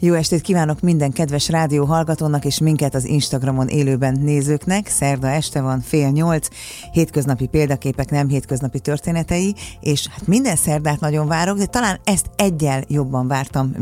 [0.00, 4.88] Jó estét kívánok minden kedves rádió hallgatónak és minket az Instagramon élőben nézőknek.
[4.88, 6.48] Szerda este van fél nyolc,
[6.92, 12.84] hétköznapi példaképek, nem hétköznapi történetei, és hát minden szerdát nagyon várok, de talán ezt egyel
[12.88, 13.74] jobban vártam,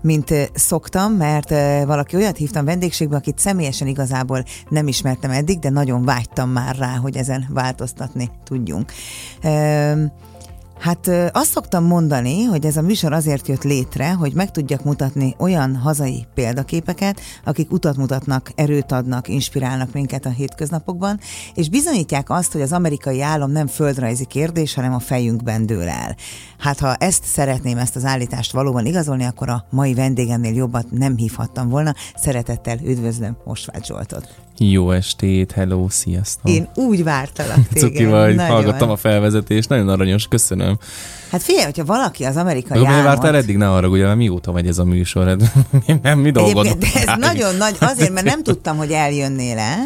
[0.00, 1.50] mint szoktam, mert
[1.86, 6.96] valaki olyat hívtam vendégségbe, akit személyesen igazából nem ismertem eddig, de nagyon vágytam már rá,
[6.96, 8.92] hogy ezen változtatni tudjunk.
[10.80, 15.34] Hát azt szoktam mondani, hogy ez a műsor azért jött létre, hogy meg tudjak mutatni
[15.38, 21.20] olyan hazai példaképeket, akik utat mutatnak, erőt adnak, inspirálnak minket a hétköznapokban,
[21.54, 26.16] és bizonyítják azt, hogy az amerikai állam nem földrajzi kérdés, hanem a fejünkben dől el.
[26.58, 31.16] Hát ha ezt szeretném, ezt az állítást valóban igazolni, akkor a mai vendégemnél jobbat nem
[31.16, 31.94] hívhattam volna.
[32.16, 34.49] Szeretettel üdvözlöm Mosvágy Zsoltot.
[34.62, 36.50] Jó estét, hello, sziasztok!
[36.50, 37.88] Én úgy vártalak téged.
[37.88, 38.52] Cuki vagy, nagyon.
[38.52, 40.78] hallgattam a felvezetést, nagyon aranyos, köszönöm.
[41.30, 42.90] Hát figyelj, hogyha valaki az amerikai államot...
[42.90, 43.56] Miért vártál eddig?
[43.56, 45.26] Ne arra, ugye, mióta megy ez a műsor?
[45.26, 45.40] Hát,
[46.02, 46.66] nem, mi dolgod?
[46.94, 49.78] ez nagyon nagy, azért, mert nem tudtam, hogy eljönnél el,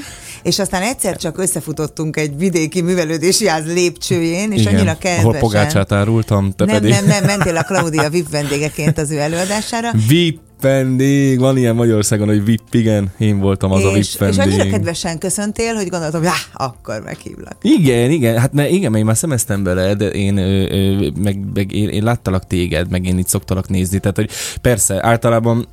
[0.43, 5.25] és aztán egyszer csak összefutottunk egy vidéki művelődési ház lépcsőjén, és Igen, annyira kedvesen.
[5.25, 6.91] Ahol pogácsát árultam, te nem, pedig.
[6.91, 9.91] Nem, nem, mentél a Claudia VIP vendégeként az ő előadására.
[10.09, 14.39] VIP vendég, van ilyen Magyarországon, hogy VIP, igen, én voltam az és, a VIP vendég.
[14.39, 17.57] És annyira kedvesen köszöntél, hogy gondoltam, hogy akkor meghívlak.
[17.63, 21.39] Igen, igen, hát mert igen, mert én már szemeztem bele, de én, ö, ö, meg,
[21.55, 25.67] meg én, én láttalak téged, meg én itt szoktalak nézni, tehát hogy persze, általában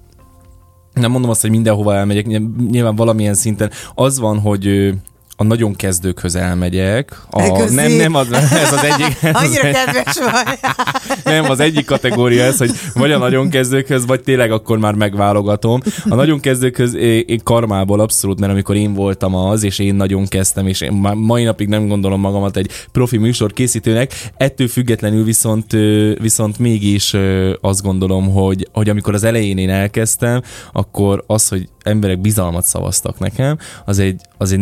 [0.94, 2.26] nem mondom azt, hogy mindenhova elmegyek,
[2.70, 3.72] nyilván valamilyen szinten.
[3.96, 4.94] Az van, hogy
[5.42, 7.22] a nagyon kezdőkhöz elmegyek.
[7.30, 9.18] A, nem, nem, az, ez az egyik.
[9.22, 10.60] Ez Annyira az kedves vagy.
[11.34, 15.82] nem, az egyik kategória ez, hogy vagy a nagyon kezdőkhöz, vagy tényleg akkor már megválogatom.
[16.10, 16.94] A nagyon kezdőkhöz
[17.26, 21.14] én karmából abszolút, mert amikor én voltam az, és én nagyon kezdtem, és én már
[21.14, 25.72] mai napig nem gondolom magamat egy profi műsor készítőnek, ettől függetlenül viszont,
[26.20, 27.16] viszont mégis
[27.62, 30.42] azt gondolom, hogy, hogy amikor az elején én elkezdtem,
[30.72, 34.60] akkor az, hogy emberek bizalmat szavaztak nekem, az egy, az egy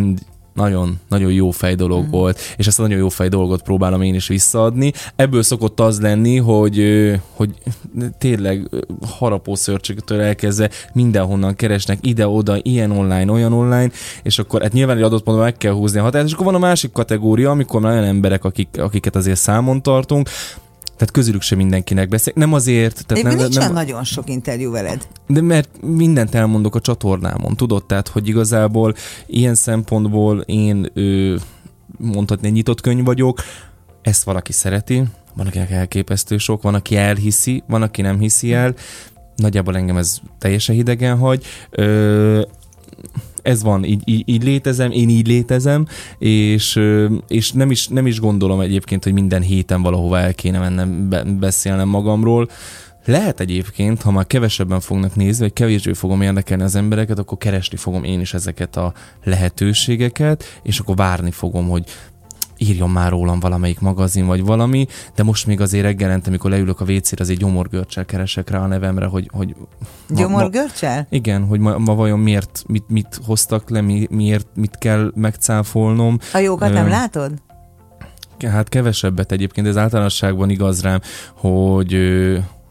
[0.59, 2.09] nagyon, nagyon jó fej dolog mm.
[2.09, 4.91] volt, és ezt a nagyon jó fej dolgot próbálom én is visszaadni.
[5.15, 6.83] Ebből szokott az lenni, hogy,
[7.33, 7.53] hogy
[8.17, 8.69] tényleg
[9.17, 13.89] harapó szörcsöktől elkezdve mindenhonnan keresnek ide-oda, ilyen online, olyan online,
[14.23, 16.55] és akkor hát nyilván egy adott ponton meg kell húzni a határt, és akkor van
[16.55, 20.29] a másik kategória, amikor már olyan emberek, akik, akiket azért számon tartunk,
[20.99, 22.33] tehát közülük sem mindenkinek beszél.
[22.35, 23.05] Nem azért...
[23.05, 25.07] Tehát nem, nincs nem, nagyon sok interjú veled.
[25.27, 27.85] De mert mindent elmondok a csatornámon, tudod?
[27.85, 28.95] Tehát, hogy igazából
[29.25, 31.39] ilyen szempontból én ő,
[31.97, 33.39] mondhatni nyitott könyv vagyok,
[34.01, 35.03] ezt valaki szereti,
[35.35, 38.75] van, akinek elképesztő sok, van, aki elhiszi, van, aki nem hiszi el,
[39.35, 41.45] nagyjából engem ez teljesen hidegen hagy.
[41.69, 42.41] Ö,
[43.41, 45.85] ez van, így, így, így létezem, én így létezem,
[46.17, 46.79] és,
[47.27, 51.23] és nem, is, nem is gondolom egyébként, hogy minden héten valahova el kéne mennem be,
[51.23, 52.49] beszélnem magamról.
[53.05, 57.77] Lehet egyébként, ha már kevesebben fognak nézni, vagy kevésbé fogom érdekelni az embereket, akkor keresni
[57.77, 61.83] fogom én is ezeket a lehetőségeket, és akkor várni fogom, hogy
[62.59, 66.85] írjon már rólam valamelyik magazin vagy valami, de most még azért reggelente, amikor leülök a
[66.85, 69.29] WC-re, azért gyomorgörcsel keresek rá a nevemre, hogy...
[69.33, 69.55] hogy
[70.09, 71.07] gyomorgörcsel?
[71.09, 76.19] Igen, hogy ma, ma vajon miért, mit, mit hoztak le, mi, miért, mit kell megcáfolnom.
[76.33, 77.31] A jókat nem látod?
[78.47, 81.01] Hát kevesebbet egyébként, ez általánosságban igaz rám,
[81.33, 81.93] hogy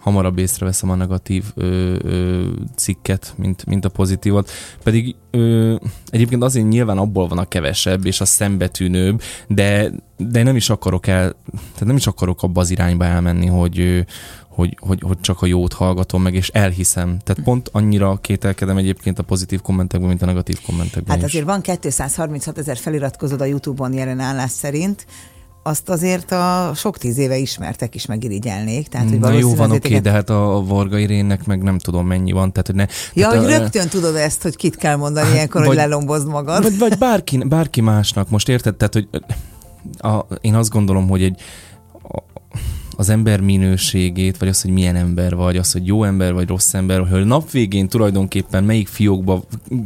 [0.09, 2.47] hamarabb észreveszem a negatív ö, ö,
[2.77, 4.51] cikket, mint, mint a pozitívat.
[4.83, 5.75] Pedig ö,
[6.11, 11.07] egyébként azért nyilván abból van a kevesebb, és a szembetűnőbb, de, de nem is akarok
[11.07, 14.05] el, tehát nem is akarok abba az irányba elmenni, hogy,
[14.49, 17.19] hogy, hogy, hogy csak a jót hallgatom meg, és elhiszem.
[17.25, 21.51] Tehát pont annyira kételkedem egyébként a pozitív kommentekben, mint a negatív kommentekben Hát azért is.
[21.51, 25.07] van 236 ezer feliratkozód a YouTube-on jelen állás szerint,
[25.69, 28.89] azt azért a sok tíz éve ismertek is megirigyelnék.
[28.89, 32.07] Tehát, hogy Na jó, van oké, okay, de hát a Varga Irénnek meg nem tudom
[32.07, 32.53] mennyi van.
[32.53, 35.35] Tehát, hogy ne, ja, tehát hogy a, rögtön tudod ezt, hogy kit kell mondani hát,
[35.35, 36.63] ilyenkor, vagy, hogy lelombozd magad.
[36.63, 38.75] Vagy, vagy bárki, bárki másnak, most érted?
[38.75, 39.09] Tehát, hogy
[39.99, 41.41] a, én azt gondolom, hogy egy
[42.99, 46.75] az ember minőségét, vagy az, hogy milyen ember vagy, az, hogy jó ember vagy rossz
[46.75, 49.43] ember, hogy a nap végén tulajdonképpen melyik fiókba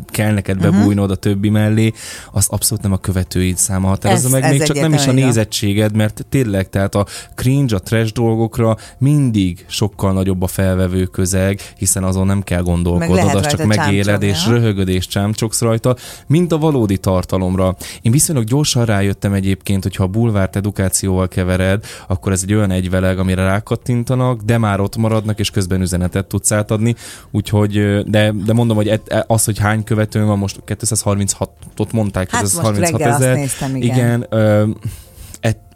[0.07, 0.71] kell neked mhm.
[0.71, 1.93] bebújnod a többi mellé,
[2.33, 6.27] az abszolút nem a követőid száma határozza meg, még csak nem is a nézettséged, mert
[6.29, 12.27] tényleg, tehát a cringe, a trash dolgokra mindig sokkal nagyobb a felvevő közeg, hiszen azon
[12.27, 17.77] nem kell gondolkodnod, az csak megéled, és röhögöd és csámcsogsz rajta, mint a valódi tartalomra.
[18.03, 23.01] Én viszonylag gyorsan rájöttem egyébként, hogyha a bulvárt edukációval kevered, akkor ez egy olyan egyvel
[23.03, 26.95] beleg, amire rákattintanak, de már ott maradnak, és közben üzenetet tudsz átadni,
[27.31, 32.53] úgyhogy, de, de mondom, hogy az, hogy hány követőm van, most 236-ot mondták, Hát most
[32.55, 33.35] 236 reggel azt ezer.
[33.35, 33.97] néztem, igen.
[33.97, 34.69] igen ö,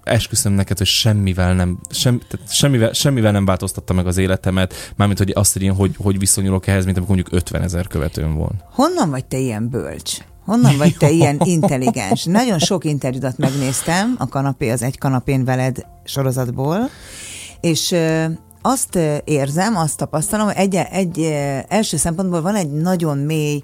[0.07, 5.19] esküszöm neked, hogy semmivel nem, sem, tehát semmivel, semmivel nem változtatta meg az életemet, mármint
[5.19, 8.55] hogy azt, hogy én hogy, hogy viszonyulok ehhez, mint amikor mondjuk 50 ezer követőm volt.
[8.71, 10.19] Honnan vagy te ilyen bölcs?
[10.47, 12.25] Honnan vagy te ilyen intelligens?
[12.25, 16.91] Nagyon sok interjúdat megnéztem, a kanapé az egy kanapén veled sorozatból,
[17.61, 17.95] és
[18.63, 21.21] azt érzem, azt tapasztalom, hogy egy, egy
[21.69, 23.63] első szempontból van egy nagyon mély,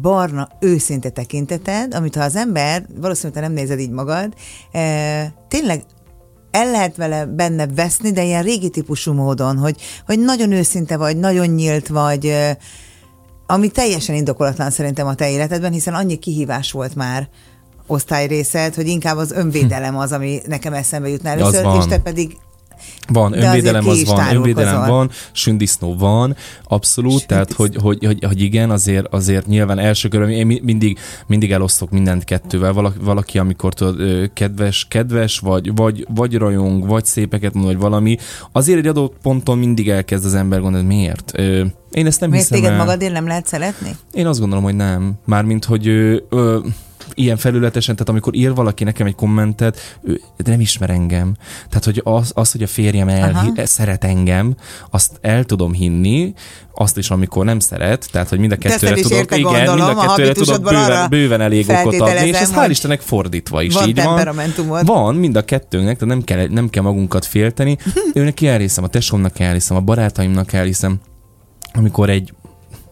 [0.00, 4.34] barna, őszinte tekinteted, amit ha az ember, valószínűleg te nem nézed így magad,
[5.48, 5.82] tényleg
[6.50, 9.76] el lehet vele benne veszni, de ilyen régi típusú módon, hogy,
[10.06, 12.34] hogy nagyon őszinte vagy, nagyon nyílt vagy,
[13.46, 17.28] ami teljesen indokolatlan szerintem a te életedben, hiszen annyi kihívás volt már
[17.86, 22.36] osztályrészed, hogy inkább az önvédelem az, ami nekem eszembe jutna először, és te pedig
[23.08, 28.40] Van, De önvédelem az van, önvédelem van, sündisznó van, abszolút, tehát hogy, hogy, hogy, hogy
[28.40, 33.38] igen, azért, azért nyilván első körül, én mi- mindig, mindig elosztok mindent kettővel, valaki, valaki
[33.38, 38.16] amikor tudod, kedves, kedves, vagy, vagy, vagy rajong, vagy szépeket mond, vagy valami,
[38.52, 41.32] azért egy adott ponton mindig elkezd az ember gondolni, miért?
[41.90, 42.84] Én ezt nem miért hiszem téged el.
[42.84, 43.96] magadért nem lehet szeretni?
[44.12, 45.12] Én azt gondolom, hogy nem.
[45.24, 46.58] Mármint, hogy ö, ö,
[47.14, 51.34] ilyen felületesen, tehát amikor ír valaki nekem egy kommentet, ő nem ismer engem.
[51.68, 53.66] Tehát, hogy az, az hogy a férjem el, Aha.
[53.66, 54.54] szeret engem,
[54.90, 56.34] azt el tudom hinni,
[56.74, 59.98] azt is, amikor nem szeret, tehát, hogy mind a kettőre tudok, érte, igen, gondolom, mind
[59.98, 63.00] a a kettőre tudok habitusodból arra bőven, bőven elég okot adni, és ez hál' Istennek
[63.00, 64.84] fordítva is van így van.
[64.84, 67.78] Van, mind a kettőnknek, tehát nem kell, nem kell magunkat félteni.
[68.14, 71.00] Őnek elhiszem, a tesómnak elhiszem, a barátaimnak elhiszem,
[71.72, 72.32] amikor egy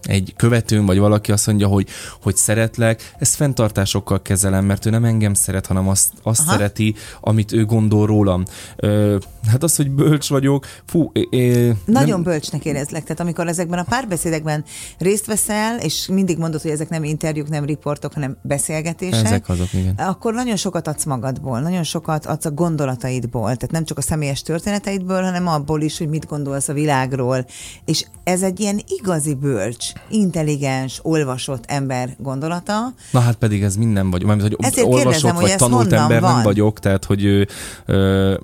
[0.02, 1.88] egy követőm, vagy valaki azt mondja, hogy,
[2.22, 6.50] hogy szeretlek, ezt fenntartásokkal kezelem, mert ő nem engem szeret, hanem azt, azt Aha.
[6.50, 8.44] szereti, amit ő gondol rólam.
[8.76, 9.16] Ö,
[9.46, 13.78] hát az, hogy bölcs vagyok, fú, é, é, Nagyon nem, bölcsnek érezlek, tehát amikor ezekben
[13.78, 14.64] a párbeszédekben
[14.98, 19.72] részt veszel, és mindig mondod, hogy ezek nem interjúk, nem riportok, hanem beszélgetések, Ezek azok,
[19.72, 19.94] igen.
[19.94, 24.42] akkor nagyon sokat adsz magadból, nagyon sokat adsz a gondolataidból, tehát nem csak a személyes
[24.42, 27.46] történeteidből, hanem abból is, hogy mit gondolsz a világról.
[27.84, 32.92] És ez egy ilyen igazi bölcs, intelligens, olvasott ember gondolata.
[33.10, 35.92] Na hát pedig ez minden vagy, mármint, hogy Ezért olvasott kérdezem, hogy vagy ez tanult
[35.92, 36.34] ember van?
[36.34, 37.48] nem vagyok, tehát hogy
[37.86, 38.34] ö,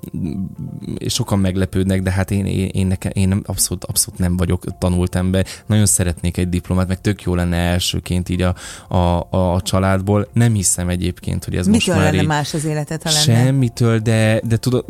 [1.06, 5.14] sokan meglepődnek, de hát én, én, én, nekem, én nem, abszolút, abszolút nem vagyok tanult
[5.14, 5.46] ember.
[5.66, 8.54] Nagyon szeretnék egy diplomát, meg tök jó lenne elsőként így a,
[8.94, 10.28] a, a családból.
[10.32, 13.22] Nem hiszem egyébként, hogy ez most Mitől már lenne így, más az életed, ha lenne?
[13.22, 14.84] Semmitől, de, de tudod,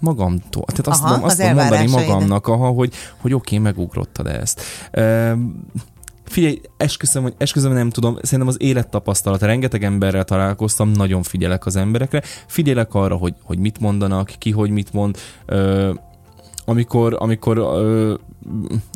[0.00, 0.64] magamtól.
[0.64, 4.26] Tehát azt Aha, tudom, azt az tudom mondani magamnak, aha, hogy, hogy oké, okay, megugrottad
[4.26, 4.62] ezt.
[4.92, 5.66] Üm,
[6.28, 11.76] Figyelj, esküszöm, hogy esküszöm, nem tudom, szerintem az élettapasztalat, rengeteg emberrel találkoztam, nagyon figyelek az
[11.76, 15.16] emberekre, figyelek arra, hogy, hogy mit mondanak, ki hogy mit mond,
[15.46, 15.92] ö,
[16.64, 18.14] amikor, amikor ö,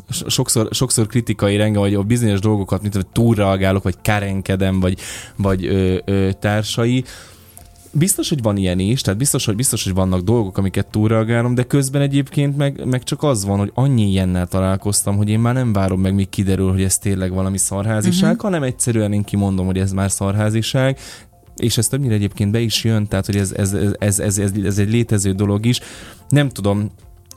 [0.09, 4.99] so- sokszor, sokszor kritikai renge, vagy a bizonyos dolgokat, mint hogy túlreagálok, vagy kárenkedem, vagy,
[5.35, 7.03] vagy ö, ö, társai,
[7.95, 11.63] Biztos, hogy van ilyen is, tehát biztos, hogy biztos, hogy vannak dolgok, amiket túlreagálom, de
[11.63, 15.73] közben egyébként meg, meg csak az van, hogy annyi ilyennel találkoztam, hogy én már nem
[15.73, 18.43] várom meg, míg kiderül, hogy ez tényleg valami szarháziság, uh-huh.
[18.43, 20.99] hanem egyszerűen én kimondom, hogy ez már szarháziság,
[21.55, 24.51] és ez többnyire egyébként be is jön, tehát hogy ez, ez, ez, ez, ez, ez,
[24.63, 25.79] ez egy létező dolog is.
[26.29, 26.91] Nem tudom,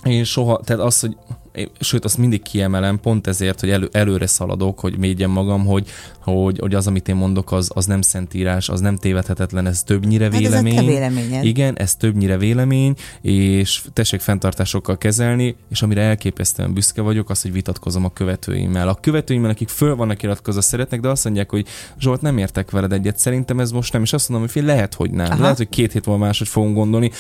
[0.04, 1.16] én soha, tehát az, hogy
[1.80, 5.88] sőt, azt mindig kiemelem, pont ezért, hogy elő, előre szaladok, hogy védjem magam, hogy,
[6.20, 10.24] hogy, hogy az, amit én mondok, az, az nem szentírás, az nem tévedhetetlen, ez többnyire
[10.24, 10.74] Hát ez vélemény.
[10.74, 11.44] te véleményed.
[11.44, 17.52] Igen, ez többnyire vélemény, és tessék fenntartásokkal kezelni, és amire elképesztően büszke vagyok, az, hogy
[17.52, 18.88] vitatkozom a követőimmel.
[18.88, 21.66] A követőimmel, akik föl vannak iratkozva, szeretnek, de azt mondják, hogy
[21.98, 24.94] Zsolt, nem értek veled egyet, szerintem ez most nem, és azt mondom, hogy fél, lehet,
[24.94, 25.30] hogy nem.
[25.30, 25.40] Aha.
[25.42, 27.10] Lehet, hogy két hét múlva máshogy fogunk gondolni.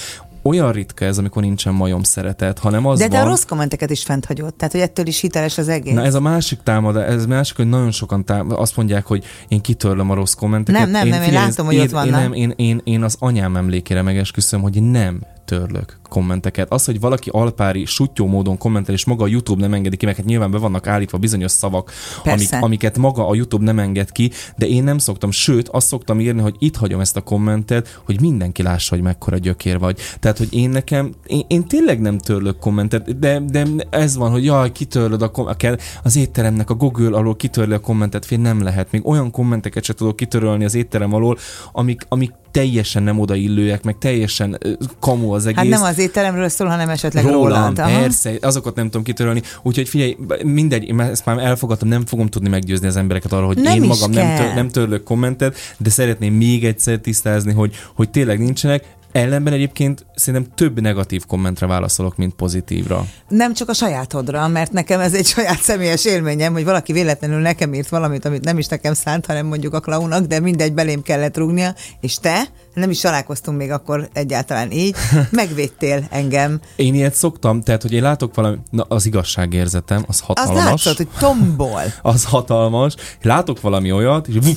[0.46, 3.26] Olyan ritka ez, amikor nincsen majom szeretet, hanem az De te van...
[3.26, 5.94] a rossz kommenteket is fent hagyod, tehát hogy ettől is hiteles az egész.
[5.94, 9.60] Na ez a másik támad, ez másik, hogy nagyon sokan tám- azt mondják, hogy én
[9.60, 10.80] kitörlöm a rossz kommenteket.
[10.80, 12.20] Nem, nem, nem, én figyelj, látom, hogy én, ott vannak.
[12.20, 16.72] Én, nem, én, én, én az anyám emlékére megesküszöm, hogy nem törlök kommenteket.
[16.72, 20.16] Az, hogy valaki alpári, sutyó módon kommentel, és maga a YouTube nem engedi ki, mert
[20.16, 21.92] hát nyilván be vannak állítva bizonyos szavak,
[22.24, 26.20] amik, amiket maga a YouTube nem enged ki, de én nem szoktam, sőt, azt szoktam
[26.20, 29.98] írni, hogy itt hagyom ezt a kommentet, hogy mindenki lássa, hogy mekkora gyökér vagy.
[30.20, 34.44] Tehát, hogy én nekem, én, én tényleg nem törlök kommentet, de, de ez van, hogy
[34.44, 38.90] jaj, kitörlöd a kell az étteremnek a Google alól kitörli a kommentet, fél nem lehet.
[38.90, 41.38] Még olyan kommenteket se tudok kitörölni az étterem alól,
[41.72, 44.58] amik, amik teljesen nem odaillőek, meg teljesen
[45.00, 45.58] kamu az egész.
[45.58, 47.78] Hát nem az étteremről szól, hanem esetleg rólad.
[47.78, 48.00] Aha.
[48.00, 49.42] persze, azokat nem tudom kitörölni.
[49.62, 53.56] Úgyhogy figyelj, mindegy, én ezt már elfogadtam, nem fogom tudni meggyőzni az embereket arra, hogy
[53.56, 58.10] Nem én magam nem, tör, nem törlök kommentet, de szeretném még egyszer tisztázni, hogy, hogy
[58.10, 58.84] tényleg nincsenek.
[59.12, 63.06] Ellenben egyébként szerintem több negatív kommentre válaszolok, mint pozitívra.
[63.28, 67.74] Nem csak a sajátodra, mert nekem ez egy saját személyes élményem, hogy valaki véletlenül nekem
[67.74, 71.36] írt valamit, amit nem is nekem szánt, hanem mondjuk a klaunak, de mindegy, belém kellett
[71.36, 72.42] rúgnia, és te,
[72.74, 74.96] nem is találkoztunk még akkor egyáltalán így,
[75.30, 76.60] megvédtél engem.
[76.76, 80.56] Én ilyet szoktam, tehát, hogy én látok valami, na, az igazságérzetem, az hatalmas.
[80.56, 81.82] Az látszott, hogy tombol.
[82.02, 82.94] az hatalmas.
[83.22, 84.56] Látok valami olyat, és vuf,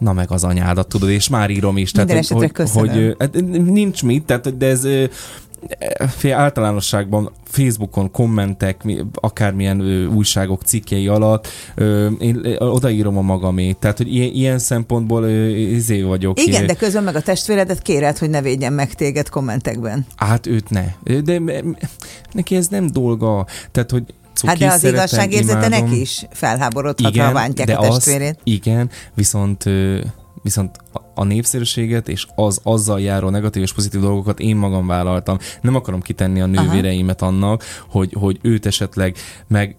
[0.00, 1.92] na meg az anyádat, tudod, és már írom is.
[1.92, 2.94] Minden tehát, hogy, köszönöm.
[2.94, 4.86] hogy, hogy nincs mit, tehát, de ez
[6.08, 13.20] fél általánosságban Facebookon kommentek, mi- akármilyen ö, újságok cikkei alatt, ö, én ö, odaírom a
[13.20, 13.76] magamét.
[13.76, 16.40] Tehát, hogy ilyen, ilyen szempontból ö, izé vagyok.
[16.40, 20.06] Igen, de közben meg a testvéredet kéred, hogy ne védjen meg téged kommentekben.
[20.16, 20.84] Hát őt ne.
[21.20, 21.40] De
[22.32, 23.46] neki ez nem dolga.
[23.70, 24.04] Tehát, hogy
[24.40, 28.28] cuki, Hát de az igazságérzete neki is felháborodhat, ha bántják de a testvérét.
[28.28, 29.64] Azt, igen, viszont
[30.42, 35.38] viszont a- a népszerűséget és az azzal járó negatív és pozitív dolgokat én magam vállaltam.
[35.60, 39.16] Nem akarom kitenni a nővéreimet annak, hogy, hogy őt esetleg
[39.46, 39.76] meg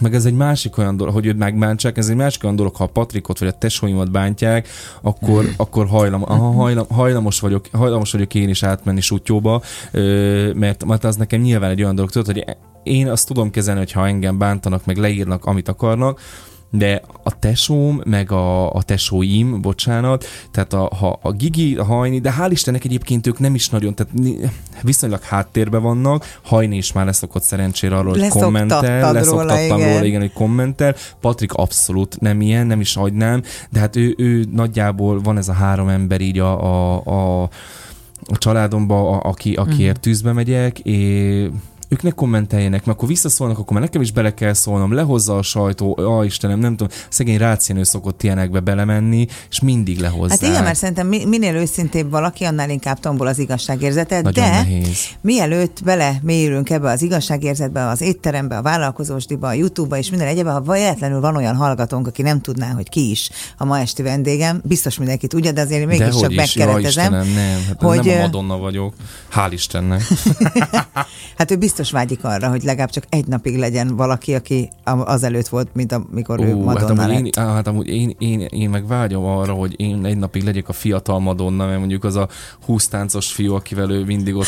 [0.00, 2.84] meg ez egy másik olyan dolog, hogy őt megbántsák, ez egy másik olyan dolog, ha
[2.84, 4.68] a Patrikot vagy a tesóimat bántják,
[5.02, 9.62] akkor, akkor hajlam, aha, hajlam, hajlamos, vagyok, hajlamos vagyok én is átmenni sutyóba,
[10.54, 13.92] mert, mert az nekem nyilván egy olyan dolog, tudod, hogy én azt tudom kezelni, hogy
[13.92, 16.20] ha engem bántanak, meg leírnak, amit akarnak,
[16.70, 22.20] de a tesóm, meg a, a tesóim, bocsánat, tehát a, ha a Gigi, a Hajni,
[22.20, 24.12] de hál' Istennek egyébként ők nem is nagyon, tehát
[24.82, 29.92] viszonylag háttérbe vannak, Hajni is már leszokott szerencsére arról, hogy kommentel, róla, leszoktattam igen.
[29.92, 34.44] róla, igen, hogy kommentel, Patrik abszolút nem ilyen, nem is hagynám, de hát ő, ő
[34.52, 37.42] nagyjából van ez a három ember így a, a, a,
[38.30, 41.48] a családomba, a, aki, akiért tűzbe megyek, és
[41.88, 45.42] ők ne kommenteljenek, mert akkor visszaszólnak, akkor már nekem is bele kell szólnom, lehozza a
[45.42, 50.30] sajtó, ó, Istenem, nem tudom, szegény rácienő szokott ilyenekbe belemenni, és mindig lehozza.
[50.40, 54.50] Hát igen, mert szerintem mi- minél őszintébb valaki, annál inkább tombol az igazságérzete, Nagyon de
[54.50, 54.98] nehéz.
[55.20, 60.52] mielőtt bele mélyülünk ebbe az igazságérzetbe, az étterembe, a vállalkozósdiba, a YouTube-ba és minden egyébben,
[60.52, 64.60] ha véletlenül van olyan hallgatónk, aki nem tudná, hogy ki is a ma esti vendégem,
[64.64, 67.12] biztos mindenki tudja, de azért mégiscsak is, ja, megkeretezem.
[67.12, 68.94] Istenem, nem, hát hogy, nem a Madonna vagyok.
[69.34, 70.02] Hál' Istennek.
[71.38, 75.68] Hát ő biztos vágyik arra, hogy legalább csak egy napig legyen valaki, aki azelőtt volt,
[75.72, 77.36] mint amikor ő hát Madonna amúgy, lett.
[77.36, 80.68] én, á, hát amúgy én, én, én, meg vágyom arra, hogy én egy napig legyek
[80.68, 82.28] a fiatal Madonna, mert mondjuk az a
[82.64, 84.46] húsztáncos fiú, akivel ő mindig ott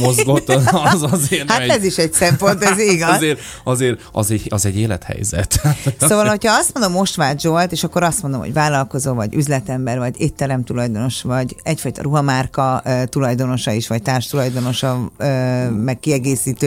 [0.00, 3.14] mozgott, az azért Hát nem ez is egy szempont, ez igaz.
[3.14, 5.60] Azért, azért az, egy, az egy élethelyzet.
[5.98, 10.20] Szóval, hogyha azt mondom Mosváth Zsolt, és akkor azt mondom, hogy vállalkozó, vagy üzletember, vagy
[10.20, 16.00] étterem tulajdonos, vagy egyfajta ruhamárka tulajdonosa is, vagy társtulajdonosa, ö, meg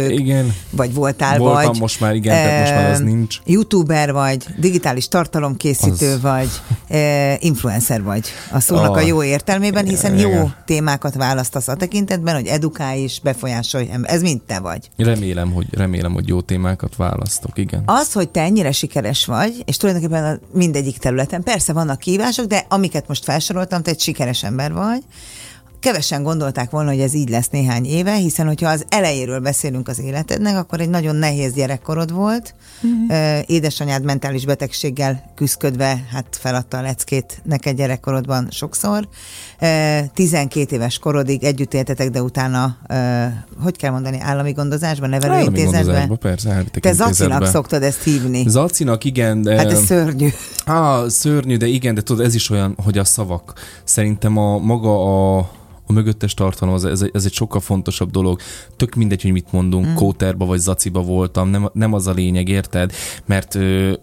[0.07, 0.53] kiegészítők, Igen.
[0.69, 1.79] vagy voltál, Voltam vagy.
[1.79, 3.37] most már, igen, tehát most már az nincs.
[3.45, 6.49] Youtuber vagy, digitális tartalomkészítő Az- vagy,
[6.89, 9.07] ö, influencer vagy a szónak a Ah.
[9.07, 10.55] jó értelmében, hiszen jó Igen.
[10.65, 13.89] témákat választasz a tekintetben, hogy edukálj és befolyásolj.
[14.03, 14.89] Ez mind te vagy.
[14.97, 17.81] Remélem, hogy, remélem, hogy jó témákat választok, igen.
[17.85, 22.65] Az, hogy te ennyire sikeres vagy, és tulajdonképpen a mindegyik területen, persze vannak kívások, de
[22.69, 25.01] amiket most felsoroltam, te egy sikeres ember vagy,
[25.85, 29.99] kevesen gondolták volna, hogy ez így lesz néhány éve, hiszen hogyha az elejéről beszélünk az
[29.99, 32.55] életednek, akkor egy nagyon nehéz gyerekkorod volt.
[32.81, 33.39] Uh-huh.
[33.45, 39.07] Édesanyád mentális betegséggel küzdködve, hát feladta a leckét neked gyerekkorodban sokszor.
[39.59, 42.77] Ö, 12 éves korodig együtt éltetek, de utána,
[43.63, 46.17] hogy kell mondani, állami gondozásban, Állami nevelőintézetben?
[46.17, 48.43] persze, Te Zacinak szoktad ezt hívni.
[48.47, 49.55] Zacinak, igen, de...
[49.55, 50.29] Hát ez szörnyű.
[50.65, 53.53] Á, szörnyű, de igen, de tudod, ez is olyan, hogy a szavak.
[53.83, 55.49] Szerintem a maga a
[55.87, 58.39] a mögöttes tartalom, az, ez, ez egy sokkal fontosabb dolog.
[58.75, 59.93] Tök mindegy, hogy mit mondunk, mm.
[59.93, 62.93] Kóterba vagy Zaciba voltam, nem, nem az a lényeg, érted?
[63.25, 63.93] Mert ö,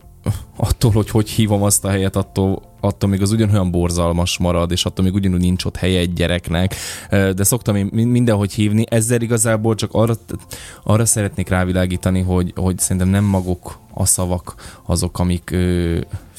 [0.57, 4.85] attól, hogy hogy hívom azt a helyet, attól, attól még az ugyanolyan borzalmas marad, és
[4.85, 6.75] attól még ugyanúgy nincs ott helye egy gyereknek.
[7.11, 8.85] De szoktam én min- mindenhogy hívni.
[8.89, 10.15] Ezzel igazából csak arra,
[10.85, 15.57] arra szeretnék rávilágítani, hogy, hogy szerintem nem maguk a szavak azok, amik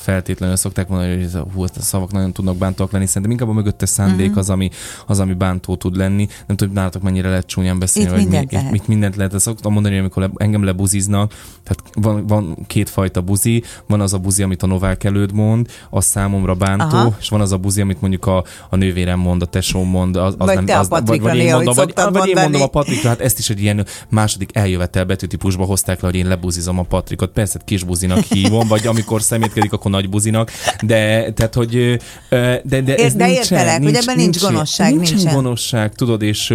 [0.03, 3.05] feltétlenül szokták mondani, hogy ez a, hú, ezt a szavak nagyon tudnak bántóak lenni.
[3.05, 4.37] Szerintem inkább a mögöttes szándék Mhm.
[4.37, 4.69] az, ami,
[5.07, 6.27] az, ami bántó tud lenni.
[6.47, 8.73] Nem tudom, nálatok mennyire lehet csúnyán beszélni, Itt vagy mindent mi, lehet.
[8.73, 9.33] itt mindent lehet.
[9.33, 11.33] Ezt szoktam mondani, hogy amikor le, engem lebuziznak,
[11.63, 16.05] tehát van, van kétfajta buzi, van az a buzi, amit a novák előtt mond, az
[16.05, 17.15] számomra bántó, Aha.
[17.19, 20.35] és van az a buzi, amit mondjuk a, a nővérem mond, a tesóm mond, az,
[20.37, 22.61] az Vagy nem, te a az, Patrikra vagy, vagy én mondom, vagy, vagy én mondom
[22.61, 26.79] a Patrikra, hát ezt is egy ilyen második eljövetel betűtípusba hozták le, hogy én lebuzizom
[26.79, 27.31] a Patrikot.
[27.31, 31.99] Persze kis buzinak hívom, vagy amikor szemétkedik, akkor nagy buzinak, de tehát, hogy
[32.63, 35.15] de, de ez de nincsen, értelek, hogy ebben nincs gonoszság, nincsen.
[35.15, 35.33] nincsen.
[35.33, 36.53] gonoszság, tudod, és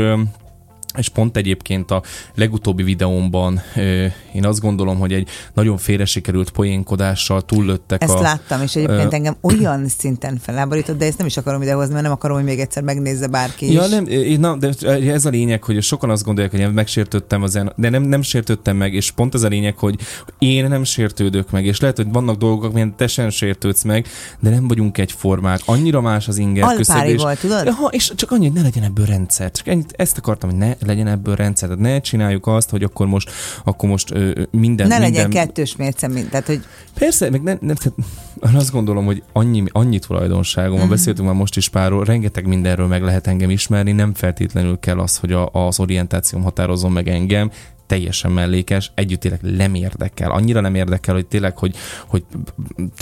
[0.99, 2.03] és pont egyébként a
[2.35, 8.21] legutóbbi videómban ö, én azt gondolom, hogy egy nagyon félre sikerült poénkodással túllöttek Ezt a...
[8.21, 12.13] láttam, és egyébként engem olyan szinten feláborított, de ezt nem is akarom idehozni, mert nem
[12.13, 13.91] akarom, hogy még egyszer megnézze bárki Ja, is.
[13.91, 14.07] nem,
[14.41, 14.73] na, de
[15.13, 18.77] ez a lényeg, hogy sokan azt gondolják, hogy én megsértődtem az de nem, nem sértődtem
[18.77, 19.97] meg, és pont ez a lényeg, hogy
[20.39, 24.07] én nem sértődök meg, és lehet, hogy vannak dolgok, amilyen te sem sértődsz meg,
[24.41, 25.61] de nem vagyunk egyformák.
[25.65, 27.65] Annyira más az inger Alpári küszöb, és, volt, tudod?
[27.65, 29.51] Ja, és csak annyi, hogy ne legyen ebből rendszer.
[29.51, 31.69] Csak ennyit, ezt akartam, hogy ne legyen ebből rendszer.
[31.69, 33.31] Tehát ne csináljuk azt, hogy akkor most,
[33.65, 34.87] akkor most ö, minden...
[34.87, 36.61] ne minden, legyen kettős mérce, mint, tehát hogy
[36.99, 37.99] Persze, meg nem, nem tehát
[38.61, 40.89] azt gondolom, hogy annyi, annyi tulajdonságom, mm.
[40.89, 45.17] beszéltünk már most is párról, rengeteg mindenről meg lehet engem ismerni, nem feltétlenül kell az,
[45.17, 47.51] hogy a, az orientációm határozom meg engem,
[47.89, 50.31] teljesen mellékes, együtt tényleg nem érdekel.
[50.31, 51.75] Annyira nem érdekel, hogy tényleg, hogy,
[52.07, 52.25] hogy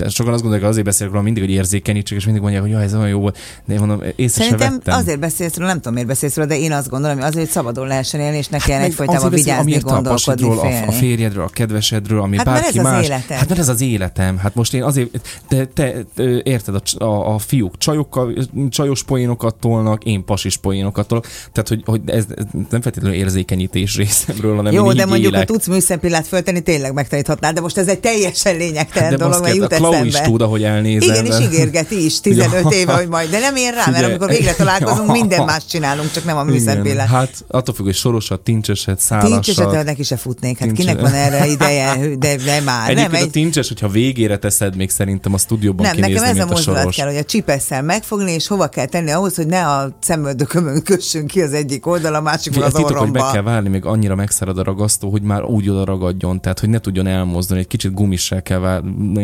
[0.08, 2.82] sokan azt gondolják, hogy azért beszélek róla mindig, hogy érzékenyítsek, és mindig mondják, hogy jaj,
[2.84, 3.38] ez olyan jó volt.
[3.64, 4.98] De én mondom, észre se Szerintem vettem.
[4.98, 7.52] azért beszélsz róla, nem tudom miért beszélsz róla, de én azt gondolom, hogy azért, hogy
[7.54, 10.92] szabadon lehessen élni, és ne kelljen Meg egyfolytában beszél, vigyázni, a gondolkodni, a, a félni.
[10.92, 13.04] férjedről, a kedvesedről, ami Hát mert bárki ez az más.
[13.04, 13.36] életed.
[13.36, 14.38] Hát mert ez az életem.
[14.38, 18.32] Hát most én azért, te, te, te érted, a, a, a fiúk csajokkal,
[18.68, 21.26] csajos poénokat tolnak, én pasis poénokat tolok.
[21.52, 25.46] Tehát, hogy, hogy ez, ez nem feltétlenül érzékenyítés részemről, hanem Jó, de mondjuk, élek.
[25.48, 29.40] ha tudsz műszempillát föltenni, tényleg megtaníthatnál, de most ez egy teljesen lényegtelen Hát de dolog,
[29.42, 31.24] mert kell, jut a Klau is tud, ahogy elnézem.
[31.24, 32.78] Igen, és ígérgeti is 15 Ja.
[32.78, 36.24] éve, hogy majd, de nem ér rá, mert amikor végre találkozunk, minden más csinálunk, csak
[36.24, 37.08] nem a műszempillát.
[37.08, 39.84] Hát attól függ, hogy sorosat, tincseset, Tincseset szálasat.
[39.84, 42.90] neki se futnék, hát kinek van erre ideje, de, de már.
[42.90, 46.38] Egyébként nem, a egy, tincses, hogyha végére teszed, még szerintem a stúdióban nem, nekem ez
[46.38, 49.66] a a mozdulat kell, hogy a csipesszel megfogni, és hova kell tenni ahhoz, hogy ne
[49.66, 53.30] a szemöldökömön kössön ki az egyik oldal, a másikon Ez az titok, hogy orromba.
[53.32, 56.78] kell várni, még annyira megszárad a ragasztó, hogy már úgy oda ragadjon, tehát hogy ne
[56.78, 58.62] tudjon elmozdulni, egy kicsit gumissal kell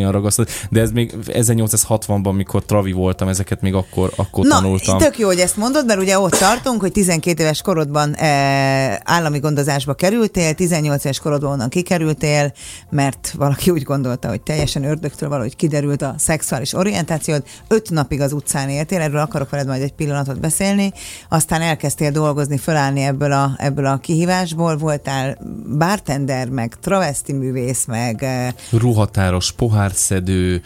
[0.07, 0.51] a ragasztót.
[0.71, 4.99] De ez még 1860-ban, mikor Travi voltam, ezeket még akkor, akkor Na, tanultam.
[4.99, 9.39] tök jó, hogy ezt mondod, mert ugye ott tartunk, hogy 12 éves korodban e, állami
[9.39, 12.53] gondozásba kerültél, 18 éves korodban onnan kikerültél,
[12.91, 17.43] mert valaki úgy gondolta, hogy teljesen ördögtől valahogy kiderült a szexuális orientációd.
[17.69, 20.93] Öt napig az utcán éltél, erről akarok veled majd egy pillanatot beszélni,
[21.29, 25.32] aztán elkezdtél dolgozni, fölállni ebből a, ebből a kihívásból, voltál
[25.79, 28.27] bartender, meg travesti művész, meg
[28.71, 30.63] Ruhatáros, pohárszedő,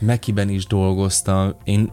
[0.00, 1.54] Mekiben is dolgoztam.
[1.64, 1.90] Én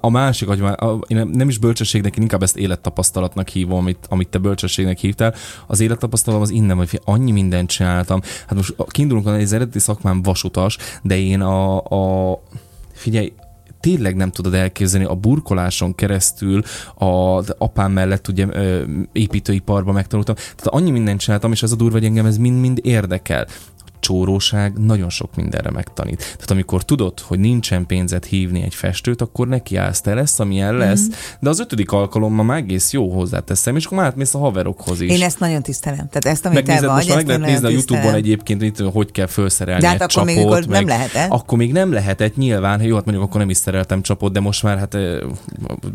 [0.00, 0.62] a másik, hogy
[1.06, 5.34] én nem- is bölcsességnek, én inkább ezt élettapasztalatnak hívom, amit, amit te bölcsességnek hívtál.
[5.66, 8.20] Az élettapasztalatom az innen, hogy annyi mindent csináltam.
[8.46, 12.38] Hát most kiindulunk, hogy az eredeti szakmám vasutas, de én a, a
[12.92, 13.32] figyelj,
[13.82, 16.62] tényleg nem tudod elképzelni, a burkoláson keresztül
[16.94, 18.46] a apám mellett ugye
[19.12, 20.34] építőiparban megtanultam.
[20.34, 23.46] Tehát annyi mindent csináltam, és ez a durva, hogy engem ez mind-mind érdekel.
[24.02, 26.16] Csóróság nagyon sok mindenre megtanít.
[26.18, 30.74] Tehát amikor tudod, hogy nincsen pénzet hívni egy festőt, akkor neki állsz, te lesz, amilyen
[30.76, 31.12] lesz, mm.
[31.40, 35.10] de az ötödik alkalommal már egész jó hozzáteszem, és akkor már átmész a haverokhoz is.
[35.10, 36.08] én ezt nagyon tisztelem.
[36.08, 38.90] Tehát ezt, amit te Megnézed, most vagy, már meg lehet nézni a Youtube-on egyébként, hogy
[38.92, 40.58] hogy kell felszerelni De hát egy akkor még csapot.
[40.58, 41.30] nem meg- lehetett?
[41.30, 44.62] Akkor még nem lehetett, nyilván, jó, hát mondjuk akkor nem is szereltem csapot, de most
[44.62, 44.96] már hát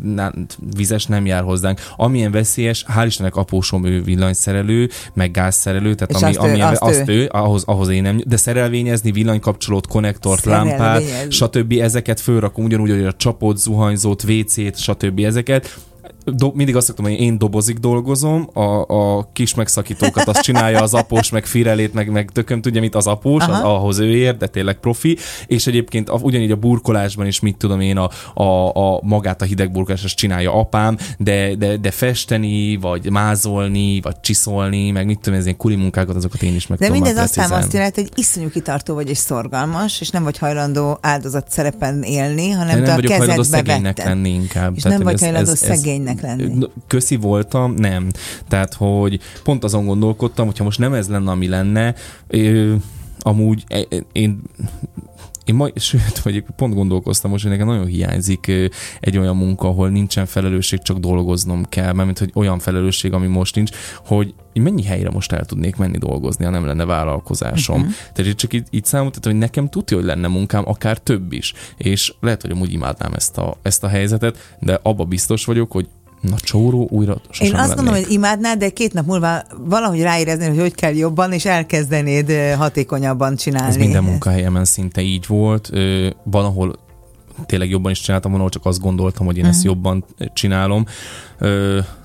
[0.04, 0.32] na,
[0.76, 1.82] vizes nem jár hozzánk.
[1.96, 6.68] Amilyen veszélyes, hál' Istennek apósom ő villanyszerelő, meg gázszerelő, tehát És ami, azt ő- amilyen,
[6.68, 7.14] azt azt, ő.
[7.14, 11.72] ő, ahhoz, ahhoz én nem, de szerelvényezni, villanykapcsolót, konnektort, lámpát, stb.
[11.72, 15.20] ezeket fölrakom, ugyanúgy, hogy a csapot, zuhanyzót, WC-t, stb.
[15.20, 15.78] ezeket
[16.34, 20.94] do, mindig azt szoktam, hogy én dobozik dolgozom, a, a kis megszakítókat azt csinálja az
[20.94, 24.48] após, meg firelét, meg, meg tököm tudja, mit az após, az, ahhoz ő ér, de
[24.48, 28.10] tényleg profi, és egyébként a, ugyanígy a burkolásban is, mit tudom én, a,
[28.42, 34.20] a, a magát a hidegburkolást azt csinálja apám, de, de, de festeni, vagy mázolni, vagy
[34.20, 37.18] csiszolni, meg mit tudom, én, ez ilyen kuli munkákat, azokat én is meg De mindez
[37.18, 42.04] aztán azt jelenti, hogy iszonyú kitartó vagy és szorgalmas, és nem vagy hajlandó áldozat szerepen
[42.04, 44.06] élni, hanem De te nem a vagyok hajlandó szegénynek vetted.
[44.06, 44.76] lenni inkább.
[44.76, 46.68] És Tehát, nem vagy hajlandó szegénynek lenni.
[46.88, 48.10] Köszi voltam, nem.
[48.48, 51.96] Tehát, hogy pont azon gondolkodtam, hogyha most nem ez lenne, ami lenne,
[52.28, 52.76] ö,
[53.20, 54.42] amúgy e- e- én
[55.48, 58.52] én majd, sőt, vagy pont gondolkoztam most, hogy nekem nagyon hiányzik
[59.00, 63.56] egy olyan munka, ahol nincsen felelősség, csak dolgoznom kell, mert hogy olyan felelősség, ami most
[63.56, 63.72] nincs,
[64.06, 67.80] hogy mennyi helyre most el tudnék menni dolgozni, ha nem lenne vállalkozásom.
[67.80, 67.94] Uh-huh.
[68.14, 71.54] Tehát csak így, így számoltam, hogy nekem tudja, hogy lenne munkám, akár több is.
[71.78, 75.88] És lehet, hogy amúgy imádnám ezt a, ezt a helyzetet, de abba biztos vagyok, hogy
[76.22, 77.76] na csóró újra sosem Én azt lennék.
[77.76, 82.32] gondolom, hogy imádnád, de két nap múlva valahogy ráéreznéd, hogy hogy kell jobban, és elkezdenéd
[82.58, 83.70] hatékonyabban csinálni.
[83.70, 85.70] Ez minden munkahelyemen szinte így volt.
[86.24, 86.76] Van, ahol
[87.46, 89.68] tényleg jobban is csináltam, ahol csak azt gondoltam, hogy én ezt Mhm.
[89.68, 90.86] jobban csinálom.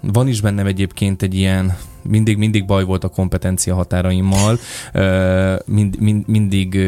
[0.00, 4.58] Van is bennem egyébként egy ilyen mindig, mindig baj volt a kompetencia határaimmal,
[5.64, 6.78] mind, mind, mindig...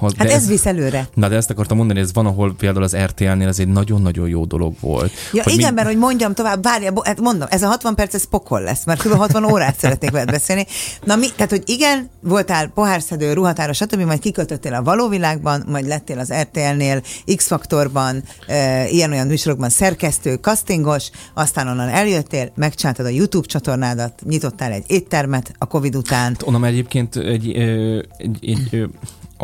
[0.00, 1.08] Hát ez, ez visz előre.
[1.14, 4.44] Na, de ezt akartam mondani, ez van, ahol például az RTL-nél ez egy nagyon-nagyon jó
[4.44, 5.12] dolog volt.
[5.32, 5.74] Ja, hogy igen, mind...
[5.74, 9.02] mert hogy mondjam tovább, várja, hát mondom, ez a 60 perc, ez pokol lesz, mert
[9.02, 9.12] kb.
[9.12, 10.66] 60 órát szeretnék veled beszélni.
[11.04, 15.86] Na mi, tehát, hogy igen, voltál pohárszedő, ruhatára, stb., majd kiköltöttél a való világban, majd
[15.86, 17.02] lettél az RTL-nél,
[17.36, 24.84] X-faktorban, e, ilyen-olyan műsorokban szerkesztő, castingos, aztán onnan eljöttél, megcsináltad a YouTube csatornádat, nyitottál egy
[24.86, 26.32] éttermet a Covid után.
[26.32, 28.88] Hát onnan egyébként egy, egy, egy, egy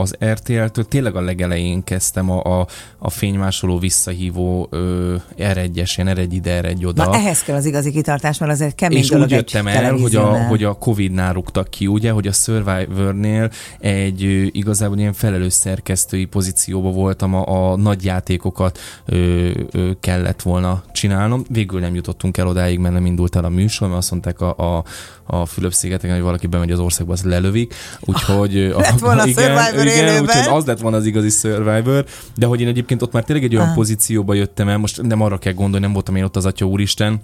[0.00, 2.66] az RTL-től tényleg a legelején kezdtem a, a,
[2.98, 7.04] a fénymásoló visszahívó ö, R1-es, ilyen R1 ide, R1 oda.
[7.04, 10.14] Na ehhez kell az igazi kitartás, mert azért kemény És dolog úgy jöttem el, hogy
[10.14, 15.52] a, hogy a Covid-nál rúgtak ki, ugye, hogy a Survivor-nél egy ö, igazából ilyen felelős
[15.52, 21.44] szerkesztői pozícióba voltam, a, a nagy játékokat ö, ö, kellett volna csinálnom.
[21.48, 24.56] Végül nem jutottunk el odáig, mert nem indult el a műsor, mert azt mondták a,
[24.56, 24.84] a,
[25.30, 27.74] a Fülöp-szigeteken, hogy valaki bemegy az országba, azt lelövik.
[28.00, 28.54] Úgyhogy...
[28.76, 32.04] Lett volna a, igen, igen, úgyhogy az lett volna az igazi Survivor,
[32.36, 33.74] de hogy én egyébként ott már tényleg egy olyan ah.
[33.74, 37.22] pozícióba jöttem el, most nem arra kell gondolni, nem voltam én ott az Atya Úristen,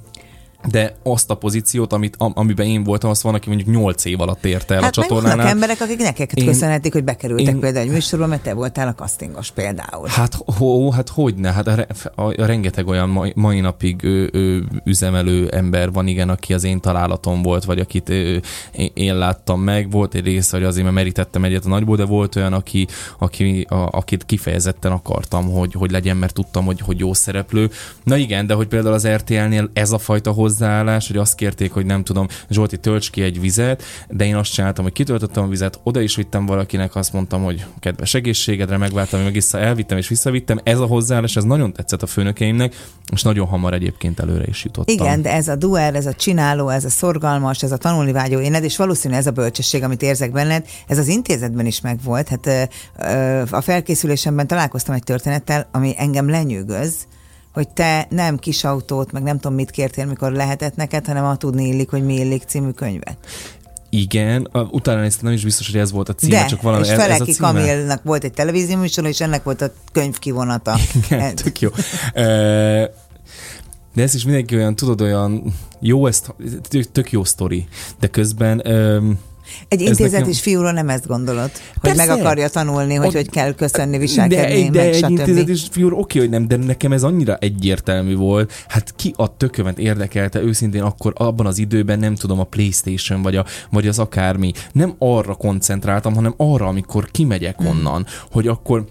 [0.64, 4.44] de azt a pozíciót, amit, amiben én voltam, azt van, aki mondjuk 8 év alatt
[4.44, 5.38] érte el hát a csatornánál.
[5.38, 8.88] Hát emberek, akik neked én, köszönhetik, hogy bekerültek én, például egy műsorba, mert te voltál
[8.88, 10.08] a castingos például.
[10.08, 14.64] Hát, ho, hát hogyne, hát a, a, a rengeteg olyan mai, mai napig ő, ő,
[14.84, 18.42] üzemelő ember van, igen, aki az én találatom volt, vagy akit ő,
[18.72, 19.90] én, én láttam meg.
[19.90, 22.86] Volt egy része, hogy azért mert merítettem egyet a nagyból, de volt olyan, aki,
[23.18, 27.70] aki, a, akit kifejezetten akartam, hogy, hogy legyen, mert tudtam, hogy, hogy jó szereplő.
[28.04, 31.86] Na igen, de hogy például az RTL-nél ez a fajta hozzáállás, hogy azt kérték, hogy
[31.86, 35.80] nem tudom, Zsolti, tölts ki egy vizet, de én azt csináltam, hogy kitöltöttem a vizet,
[35.82, 40.60] oda is vittem valakinek, azt mondtam, hogy kedves egészségedre, megváltam, meg vissza, elvittem és visszavittem.
[40.62, 42.74] Ez a hozzáállás, ez nagyon tetszett a főnökeimnek,
[43.12, 44.94] és nagyon hamar egyébként előre is jutottam.
[44.94, 48.40] Igen, de ez a duel, ez a csináló, ez a szorgalmas, ez a tanulni vágyó
[48.40, 52.28] éned, és valószínűleg ez a bölcsesség, amit érzek benned, ez az intézetben is megvolt.
[52.28, 52.70] Hát
[53.50, 56.94] a felkészülésemben találkoztam egy történettel, ami engem lenyűgöz,
[57.56, 61.36] hogy te nem kis autót, meg nem tudom mit kértél, mikor lehetett neked, hanem a
[61.36, 63.16] tudni illik, hogy mi illik című könyvet.
[63.90, 66.90] Igen, utána néztem, nem is biztos, hogy ez volt a címe, De, csak valami és
[66.90, 67.36] ez, ez a címe.
[67.36, 70.78] Kamilnak volt egy televízió műsor, és ennek volt a könyv kivonata.
[71.06, 71.68] Igen, tök jó.
[73.94, 76.22] De ez is mindenki olyan, tudod, olyan jó, ez
[76.92, 77.66] tök jó sztori,
[78.00, 78.62] de közben
[79.68, 80.28] egy intézet nekem...
[80.28, 82.06] is fiúról nem ezt gondolod, hogy Persze.
[82.06, 83.12] meg akarja tanulni, hogy Ott...
[83.12, 85.10] hogy kell köszönni, viselkedni, De, de meg, egy stb.
[85.10, 88.52] intézet is fiúról oké, hogy nem, de nekem ez annyira egyértelmű volt.
[88.68, 93.36] Hát ki a tökömet érdekelte őszintén akkor abban az időben, nem tudom, a Playstation vagy,
[93.36, 94.52] a, vagy az akármi.
[94.72, 97.66] Nem arra koncentráltam, hanem arra, amikor kimegyek hmm.
[97.66, 98.84] onnan, hogy akkor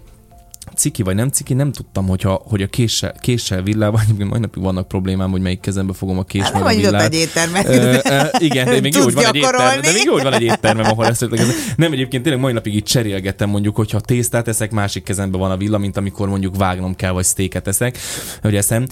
[0.76, 4.62] ciki vagy nem ciki, nem tudtam, hogyha, hogy a késsel, késsel villával, egyébként majd napig
[4.62, 7.02] vannak problémám, hogy melyik kezembe fogom a kés hát, meg a villát.
[7.02, 7.68] egy éttermet.
[8.38, 10.84] Igen, de még jó, hogy van egy éttermem, de még jó, hogy van egy éttermem,
[10.84, 11.26] ahol ezt
[11.76, 15.56] Nem, egyébként tényleg mai napig így cserélgettem, mondjuk, hogyha tésztát eszek, másik kezembe van a
[15.56, 17.98] villa, mint amikor mondjuk vágnom kell, vagy sztéket eszek,
[18.42, 18.86] hogy eszem.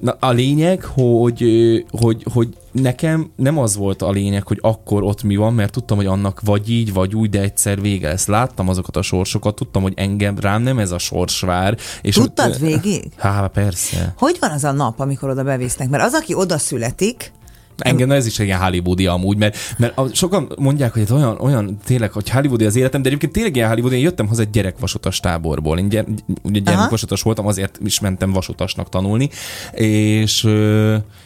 [0.00, 1.44] Na, a lényeg, hogy,
[1.90, 5.96] hogy, hogy nekem nem az volt a lényeg, hogy akkor ott mi van, mert tudtam,
[5.96, 8.26] hogy annak vagy így, vagy úgy, de egyszer vége lesz.
[8.26, 11.76] Láttam azokat a sorsokat, tudtam, hogy engem rám nem ez a sors vár.
[12.02, 13.12] És Tudtad hogy, végig?
[13.16, 14.14] Há, persze.
[14.18, 15.88] Hogy van az a nap, amikor oda bevisznek?
[15.88, 17.32] Mert az, aki oda születik,
[17.80, 21.36] Engem ez is egy ilyen hollywoodi amúgy, mert, mert a, sokan mondják, hogy ez olyan,
[21.40, 24.50] olyan tényleg, hogy hollywoodi az életem, de egyébként tényleg ilyen hollywoodi, én jöttem haza egy
[24.50, 25.78] gyerekvasutas táborból.
[25.78, 26.06] Én gyere,
[26.42, 29.28] ugye gyerekvasutas voltam, azért is mentem vasutasnak tanulni,
[29.72, 30.48] és,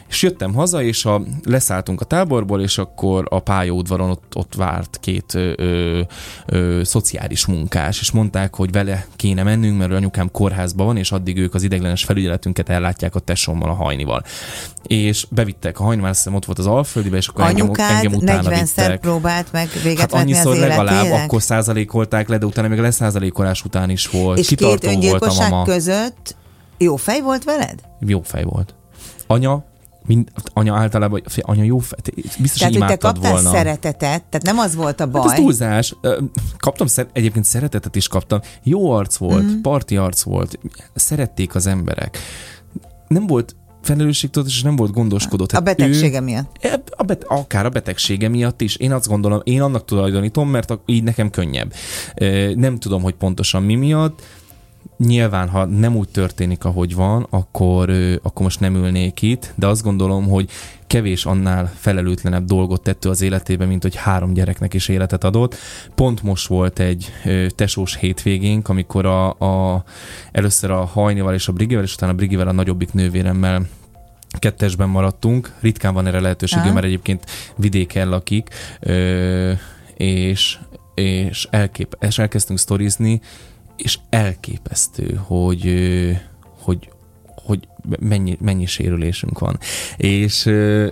[0.09, 4.97] és jöttem haza, és a, leszálltunk a táborból, és akkor a pályaudvaron ott, ott várt
[5.01, 6.01] két ö, ö,
[6.45, 11.37] ö, szociális munkás, és mondták, hogy vele kéne mennünk, mert anyukám kórházban van, és addig
[11.37, 14.23] ők az ideglenes felügyeletünket ellátják a tesómmal, a hajnival.
[14.87, 18.19] És bevittek a hajnival, azt hiszem, ott volt az Alföldibe, és akkor Anyukád engem, engem
[18.19, 18.99] utána 40 vittek.
[18.99, 23.63] próbált meg véget hát annyiszor az legalább, akkor százalékolták le, de utána még a leszázalékolás
[23.63, 24.37] után is volt.
[24.37, 26.35] És Kitartó két öngyilkosság voltam, között
[26.77, 27.79] jó fej volt veled?
[27.99, 28.75] Jó fej volt.
[29.27, 29.65] Anya
[30.05, 31.77] mind, anya általában, anya jó,
[32.39, 33.49] biztos, tehát, hogy te kaptál volna.
[33.49, 35.21] szeretetet, tehát nem az volt a baj.
[35.21, 35.95] Hát ez túlzás.
[36.57, 38.39] Kaptam, egyébként szeretetet is kaptam.
[38.63, 39.61] Jó arc volt, mm.
[39.61, 40.59] parti arc volt,
[40.95, 42.17] szerették az emberek.
[43.07, 43.55] Nem volt
[43.85, 45.51] felelősségtudat, és nem volt gondoskodott.
[45.51, 46.57] Hát a betegsége ő, miatt?
[46.61, 48.75] E, a bet, akár a betegsége miatt is.
[48.75, 51.73] Én azt gondolom, én annak tulajdonítom, mert így nekem könnyebb.
[52.55, 54.21] Nem tudom, hogy pontosan mi miatt,
[54.97, 57.89] nyilván, ha nem úgy történik, ahogy van, akkor,
[58.21, 60.49] akkor most nem ülnék itt, de azt gondolom, hogy
[60.95, 65.55] kevés annál felelőtlenebb dolgot tettő az életében, mint hogy három gyereknek is életet adott.
[65.95, 67.11] Pont most volt egy
[67.55, 69.83] tesós hétvégénk, amikor a, a,
[70.31, 73.67] először a Hajnival és a Brigivel, és utána a Brigivel a nagyobbik nővéremmel
[74.39, 79.51] kettesben maradtunk, ritkán van erre lehetőségem, mert egyébként vidéken lakik, ö,
[79.97, 80.57] és,
[80.93, 83.21] és, elkép, és elkezdtünk sztorizni,
[83.75, 85.73] és elképesztő, hogy,
[86.61, 86.89] hogy,
[87.45, 87.67] hogy
[87.99, 89.59] mennyi, mennyi sérülésünk van.
[89.97, 90.45] És,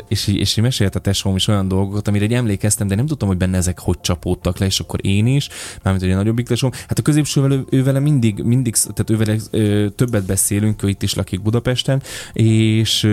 [0.08, 3.38] és, és mesélt a tesóm is olyan dolgokat, amire egy emlékeztem, de nem tudtam, hogy
[3.38, 5.50] benne ezek hogy csapódtak le, és akkor én is,
[5.84, 6.72] mármint egy nagyobbik tesóm.
[6.88, 11.42] Hát a középsővel ővele mindig, mindig, tehát ővele ö, többet beszélünk, ő itt is lakik
[11.42, 12.02] Budapesten,
[12.34, 13.10] és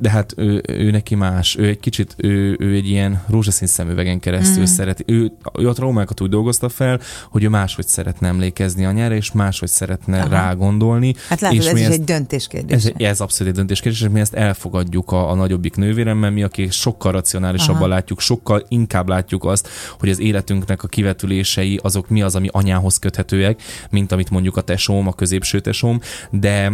[0.00, 4.20] de hát ő, ő neki más, ő egy kicsit, ő, ő egy ilyen rózsaszín szemüvegen
[4.20, 4.64] keresztül mm.
[4.64, 5.04] szereti.
[5.06, 9.68] Ő, ő a traumákat úgy dolgozta fel, hogy ő máshogy szeretne emlékezni anyára, és máshogy
[9.68, 10.28] szeretne Aha.
[10.28, 11.14] rá gondolni.
[11.28, 12.84] Hát látod, és ez mi is ezt, egy döntéskérdés.
[12.84, 16.72] Ez, ez abszolút egy döntéskérdés, és mi ezt elfogadjuk a, a nagyobbik nővéremmel, mi, akik
[16.72, 17.86] sokkal racionálisabban Aha.
[17.86, 22.98] látjuk, sokkal inkább látjuk azt, hogy az életünknek a kivetülései azok mi az, ami anyához
[22.98, 26.72] köthetőek, mint amit mondjuk a tesóm, a középső tesóm, de...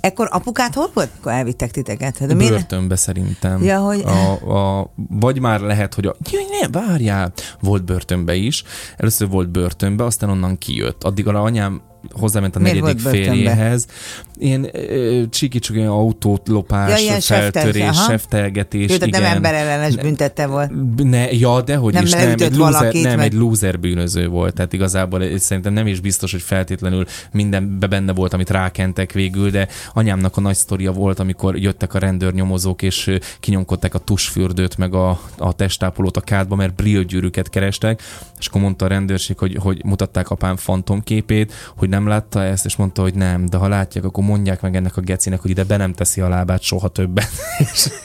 [0.00, 2.18] Ekkor apukát hol volt, elvittek titeket?
[2.18, 2.34] Hát, de
[2.68, 3.62] börtönbe szerintem.
[3.62, 4.00] Ja, hogy...
[4.00, 6.14] a, a, vagy már lehet, hogy a...
[6.60, 7.32] Ne, várjál!
[7.60, 8.64] Volt börtönbe is.
[8.96, 11.02] Először volt börtönbe, aztán onnan kijött.
[11.02, 13.86] Addig a anyám hozzáment a Miért negyedik férjéhez.
[14.38, 14.70] Ilyen
[15.30, 18.90] csiki autót lopás, ja, feltörés, seftelgetés.
[18.90, 19.22] Jó, igen.
[19.22, 20.70] nem emberellenes büntette volt.
[20.96, 23.26] Ne, ja, de hogy nem is, nem, egy loser, nem meg...
[23.26, 28.32] egy loser bűnöző volt, tehát igazából szerintem nem is biztos, hogy feltétlenül mindenbe benne volt,
[28.32, 33.94] amit rákentek végül, de anyámnak a nagy sztoria volt, amikor jöttek a rendőrnyomozók, és kinyomkodták
[33.94, 38.02] a tusfürdőt, meg a, a testápolót a kádba, mert brillgyűrűket kerestek,
[38.38, 42.76] és akkor mondta a rendőrség, hogy, hogy mutatták apám fantomképét, hogy nem látta ezt, és
[42.76, 45.76] mondta, hogy nem, de ha látják, akkor mondják meg ennek a gecinek, hogy ide be
[45.76, 47.28] nem teszi a lábát soha többet.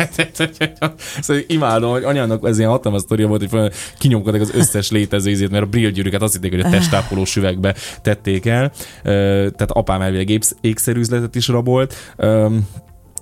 [1.22, 5.52] szóval imádom, hogy anyának ez ilyen hatalmas sztoria volt, hogy kinyomkodtak az összes létező ízét,
[5.52, 8.72] mert a brillgyűrűket azt hitték, hogy a testápoló süvegbe tették el.
[9.04, 12.16] Tehát apám elvileg ékszerűzletet is rabolt.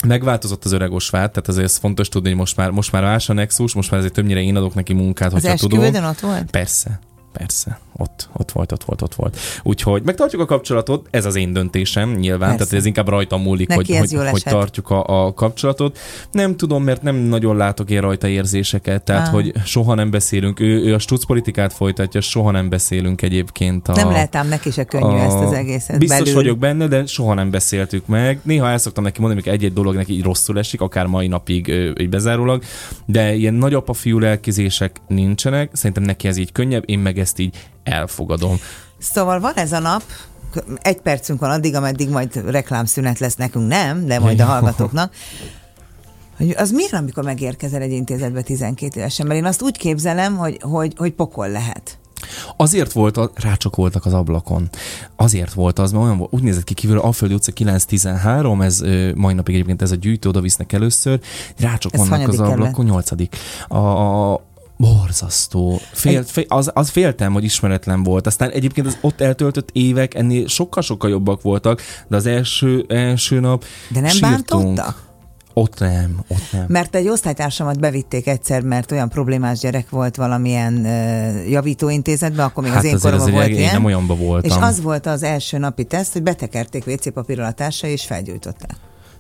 [0.07, 3.29] Megváltozott az öreg osvát, tehát azért ez fontos tudni, hogy most már, most már más
[3.29, 6.03] a Nexus, most már azért többnyire én adok neki munkát, az hogyha tudom.
[6.03, 6.51] ott volt?
[6.51, 6.99] Persze
[7.37, 9.37] persze, ott, ott volt, ott volt, ott volt.
[9.63, 12.63] Úgyhogy megtartjuk a kapcsolatot, ez az én döntésem nyilván, persze.
[12.63, 15.97] tehát ez inkább rajta múlik, Neki hogy, hogy, hogy tartjuk a, a kapcsolatot.
[16.31, 19.33] Nem tudom, mert nem nagyon látok én rajta érzéseket, tehát ah.
[19.33, 23.87] hogy soha nem beszélünk, ő, ő a stuc politikát folytatja, soha nem beszélünk egyébként.
[23.87, 26.33] A, nem lehet ám neki se könnyű a, ezt az egészet Biztos belül.
[26.33, 28.39] vagyok benne, de soha nem beszéltük meg.
[28.43, 31.67] Néha el szoktam neki mondani, hogy egy-egy dolog neki így rosszul esik, akár mai napig
[31.99, 32.63] így bezárólag,
[33.05, 37.69] de ilyen nagyapa fiú lelkizések nincsenek, szerintem neki ez így könnyebb, én meg ezt így
[37.83, 38.59] elfogadom.
[38.97, 40.03] Szóval van ez a nap,
[40.81, 45.13] egy percünk van addig, ameddig majd reklámszünet lesz nekünk, nem, de majd a hallgatóknak.
[46.37, 49.27] Hogy az miért, amikor megérkezel egy intézetbe 12 évesen?
[49.27, 51.97] Mert én azt úgy képzelem, hogy, hogy, hogy pokol lehet.
[52.57, 54.69] Azért volt, a, rácsokoltak az ablakon.
[55.15, 58.83] Azért volt az, mert olyan volt, úgy nézett ki kívül, Alföldi utca 913, ez
[59.15, 61.19] mai napig egyébként ez a gyűjtő, oda visznek először,
[61.57, 63.35] rácsokolnak az ablakon, nyolcadik.
[63.67, 64.41] A, a,
[64.77, 65.79] Borzasztó.
[65.91, 68.27] Fél, fél, az, az féltem, hogy ismeretlen volt.
[68.27, 73.65] Aztán egyébként az ott eltöltött évek ennél sokkal-sokkal jobbak voltak, de az első, első nap
[73.89, 74.63] De nem sírtunk.
[74.63, 75.05] bántottak?
[75.53, 76.65] Ott nem, ott nem.
[76.67, 82.71] Mert egy osztálytársamat bevitték egyszer, mert olyan problémás gyerek volt valamilyen uh, javítóintézetben, akkor még
[82.71, 83.73] hát az én koromban volt ilyen.
[83.73, 84.49] nem olyanba voltam.
[84.49, 88.75] És az volt az első napi teszt, hogy betekerték WC papírral a társai, és felgyújtották.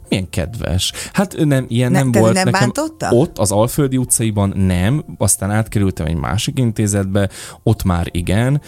[0.09, 0.93] Milyen kedves.
[1.13, 2.33] Hát nem, ilyen ne, nem volt.
[2.33, 2.59] nem nekem.
[2.59, 3.09] Bántotta?
[3.11, 7.29] Ott az Alföldi utcaiban nem, aztán átkerültem egy másik intézetbe,
[7.63, 8.61] ott már igen,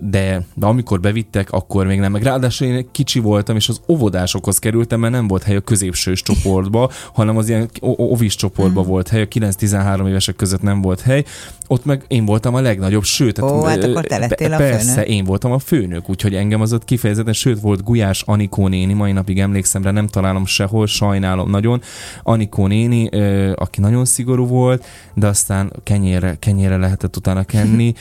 [0.00, 2.12] de, de amikor bevittek, akkor még nem.
[2.12, 6.22] Meg ráadásul én kicsi voltam, és az óvodásokhoz kerültem, mert nem volt hely a középsős
[6.22, 8.86] csoportba, hanem az ilyen ovis csoportba mm.
[8.86, 11.24] volt hely, a 9-13 évesek között nem volt hely.
[11.66, 15.08] Ott meg én voltam a legnagyobb, sőt, Ó, hát akkor te lettél a persze, főnök.
[15.08, 19.12] én voltam a főnök, úgyhogy engem az ott kifejezetten, sőt, volt Gulyás Anikó néni, mai
[19.12, 21.82] napig emlékszem rá, nem találom sehol, sajnálom nagyon.
[22.22, 23.06] Anikó néni,
[23.54, 27.92] aki nagyon szigorú volt, de aztán kenyére, kenyére lehetett utána kenni,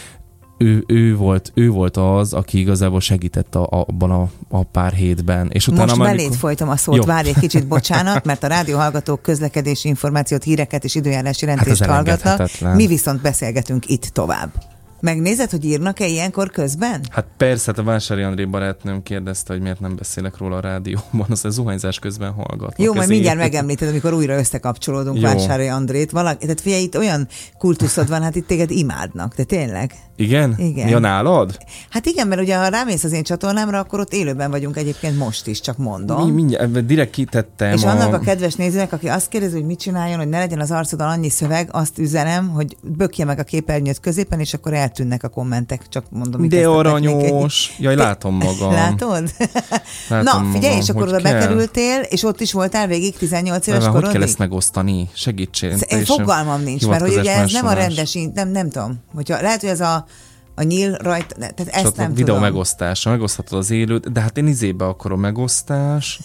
[0.62, 5.50] ő, ő, volt, ő volt az, aki igazából segített a, abban a, a pár hétben.
[5.54, 6.36] És utána Most amikor...
[6.36, 7.04] folytom a szót, Jó.
[7.04, 12.50] várj egy kicsit, bocsánat, mert a rádióhallgatók közlekedési információt, híreket és időjárási jelentést hát hallgatnak.
[12.76, 14.52] Mi viszont beszélgetünk itt tovább.
[15.02, 17.02] Megnézed, hogy írnak-e ilyenkor közben?
[17.10, 21.26] Hát persze, hát a Vásári André barátnőm kérdezte, hogy miért nem beszélek róla a rádióban,
[21.30, 22.74] az a zuhanyzás közben hallgat.
[22.78, 25.24] Jó, majd mindjárt megemlíted, amikor újra összekapcsolódunk Jó.
[25.24, 26.12] Vásári Andrét.
[26.12, 29.94] Valaki, tehát figyelj, itt olyan kultuszod van, hát itt téged imádnak, de tényleg.
[30.16, 30.56] Igen?
[30.58, 30.88] Igen.
[30.88, 31.58] Ja, nálad?
[31.90, 35.48] Hát igen, mert ugye ha rámész az én csatornámra, akkor ott élőben vagyunk egyébként most
[35.48, 36.26] is, csak mondom.
[36.26, 37.74] Mi, mindjárt, direkt kitettem.
[37.74, 37.90] És a...
[37.90, 41.08] annak a kedves nézőnek, aki azt kérdezi, hogy mit csináljon, hogy ne legyen az arcodon
[41.08, 45.28] annyi szöveg, azt üzenem, hogy bökje meg a képernyőt középen, és akkor el eltűnnek a
[45.28, 47.76] kommentek, csak mondom, De aranyos.
[47.80, 48.72] Jaj, látom magam.
[48.72, 49.32] Látod?
[50.10, 51.34] Látom Na, figyelj, magam, és akkor hogy oda kell.
[51.34, 54.12] bekerültél, és ott is voltál végig 18 éves Hogy korodig?
[54.12, 55.10] kell ezt megosztani?
[55.14, 55.78] Segítsél.
[56.06, 59.04] Fogalmam nincs, mert hogy ugye ez nem a rendes, nem, nem tudom.
[59.14, 60.06] Hogyha, lehet, hogy ez a,
[60.56, 62.42] a nyíl rajta, ne, tehát ezt nem a videó tudom.
[62.42, 66.20] megosztása, megoszthatod az élőt, de hát én izébe akarom megosztás.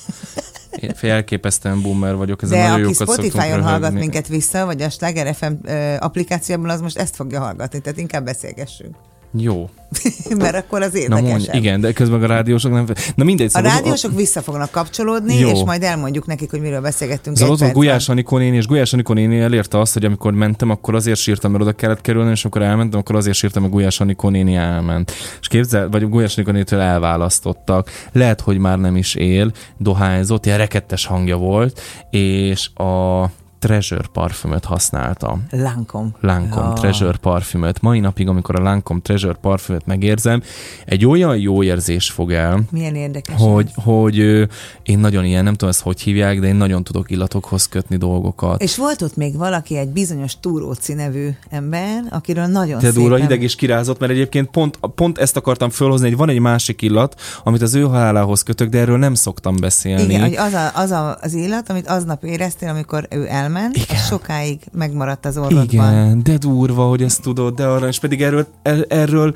[0.80, 5.34] Én elképesztően boomer vagyok, ezen De nagyon aki Spotify-on hallgat minket vissza, vagy a Sláger
[5.34, 5.52] FM
[5.98, 8.96] applikációban, az most ezt fogja hallgatni, tehát inkább beszélgessünk.
[9.32, 9.68] Jó.
[10.38, 11.30] mert akkor az Na érdekesebb.
[11.30, 12.86] mondj, igen, de közben a rádiósok nem...
[13.14, 15.48] Na mindegy, A szóval rádiósok vissza fognak kapcsolódni, Jó.
[15.50, 17.36] és majd elmondjuk nekik, hogy miről beszélgettünk.
[17.36, 17.72] Szóval ott.
[17.72, 21.50] Gulyás Anikó néni, és Gulyás Anikó néni elérte azt, hogy amikor mentem, akkor azért sírtam,
[21.50, 25.12] mert oda kellett kerülni, és amikor elmentem, akkor azért sírtam, mert Gulyás Anikó néni elment.
[25.40, 27.90] És képzel, vagy Gulyás Anikó nénitől elválasztottak.
[28.12, 33.24] Lehet, hogy már nem is él, dohányzott, ilyen rekettes hangja volt, és a
[33.58, 35.38] Treasure parfümöt használta.
[35.50, 36.08] Lancome.
[36.20, 36.72] Lancome Ja.
[36.72, 37.80] Treasure parfümöt.
[37.80, 40.42] Mai napig, amikor a Lancome Treasure parfümöt megérzem,
[40.84, 43.34] egy olyan jó érzés fog el, Milyen érdekes.
[43.38, 44.44] hogy, hogy ö,
[44.82, 48.62] én nagyon ilyen, nem tudom ezt hogy hívják, de én nagyon tudok illatokhoz kötni dolgokat.
[48.62, 53.20] És volt ott még valaki, egy bizonyos Túróci nevű ember, akiről nagyon Te szépen...
[53.20, 57.20] hideg és kirázott, mert egyébként pont, pont ezt akartam fölhozni, hogy van egy másik illat,
[57.44, 60.02] amit az ő halálához kötök, de erről nem szoktam beszélni.
[60.02, 63.96] Igen, hogy az, a, az a, az illat, amit aznap éreztél, amikor ő elment, Igen.
[63.96, 65.92] az sokáig megmaradt az orrodban.
[65.92, 69.35] Igen, de durva, hogy ezt tudod, de arra, és pedig erről, er, erről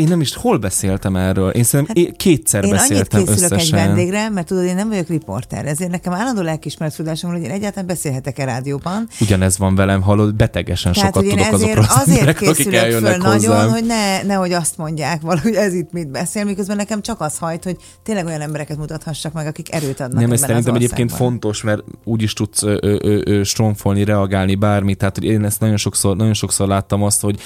[0.00, 1.50] én nem is, hol beszéltem erről?
[1.50, 3.78] Én szerintem hát, kétszer Én annyit beszéltem készülök összesen.
[3.78, 7.50] egy vendégre, mert tudod, én nem vagyok riporter, ezért nekem állandó lelkismeret tudásom, hogy én
[7.50, 9.08] egyáltalán beszélhetek-e rádióban.
[9.20, 12.76] Ugyanez van velem, hallod, betegesen Tehát, sokat én tudok ezért azokról az azért készülök föl
[12.76, 13.70] eljönnek nagyon, hozzám.
[13.70, 17.64] hogy ne, nehogy azt mondják valahogy ez itt mit beszél, miközben nekem csak az hajt,
[17.64, 21.82] hogy tényleg olyan embereket mutathassak meg, akik erőt adnak Nem, ez szerintem egyébként fontos, mert
[22.04, 24.98] úgy is tudsz ö, ö, ö, ö, stromfolni, reagálni bármit.
[24.98, 27.40] Tehát, hogy én ezt nagyon sokszor, nagyon sokszor láttam azt, hogy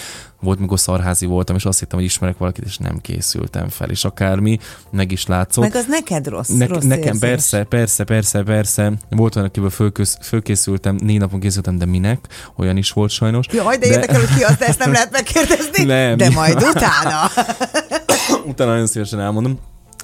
[0.44, 4.04] volt, mikor szarházi voltam, és azt hittem, hogy ismerek valakit, és nem készültem fel, és
[4.04, 4.58] akármi,
[4.90, 5.64] meg is látszott.
[5.64, 7.20] Meg az neked rossz, Ne, rossz nekem érzés.
[7.20, 8.92] persze, persze, persze, persze.
[9.10, 12.26] Volt olyan, akiből fölköz, fölkészültem, négy napon készültem, de minek?
[12.56, 13.46] Olyan is volt sajnos.
[13.52, 15.84] Jaj, de, érdekel, hogy ki az, de ezt nem lehet megkérdezni.
[15.84, 16.16] Nem.
[16.16, 17.30] De majd utána.
[18.50, 19.58] Utána nagyon szívesen elmondom.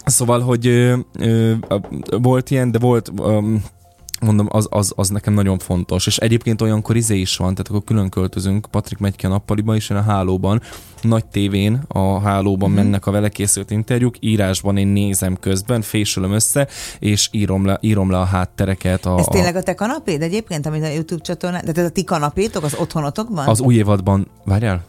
[0.04, 1.52] Szóval, hogy ö, ö,
[2.20, 3.12] volt ilyen, de volt...
[3.18, 3.38] Ö,
[4.20, 6.06] mondom, az, az, az nekem nagyon fontos.
[6.06, 9.74] És egyébként olyankor izé is van, tehát akkor külön költözünk, Patrik megy ki a nappaliba,
[9.74, 10.62] és én a hálóban,
[11.02, 12.82] nagy tévén, a hálóban mm-hmm.
[12.82, 18.10] mennek a vele készült interjúk, írásban én nézem közben, fésülöm össze, és írom le, írom
[18.10, 19.06] le a háttereket.
[19.06, 21.90] A, Ez a, tényleg a te kanapéd egyébként, amit a YouTube csatornán, de ez a
[21.90, 23.48] ti kanapétok az otthonotokban?
[23.48, 24.84] az új évadban, várjál?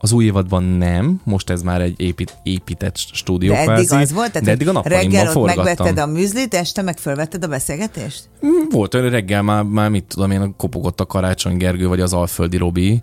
[0.00, 4.32] Az új évadban nem, most ez már egy épít, épített stúdió de eddig az volt?
[4.32, 5.64] Tehát, de eddig a nappalimban reggel ott forgattam.
[5.64, 8.28] megvetted a műzlit, este meg fölvetted a beszélgetést?
[8.46, 12.12] Mm, Volt olyan reggel már, már mit tudom én, kopogott a Karácsony Gergő, vagy az
[12.12, 13.00] Alföldi Robi,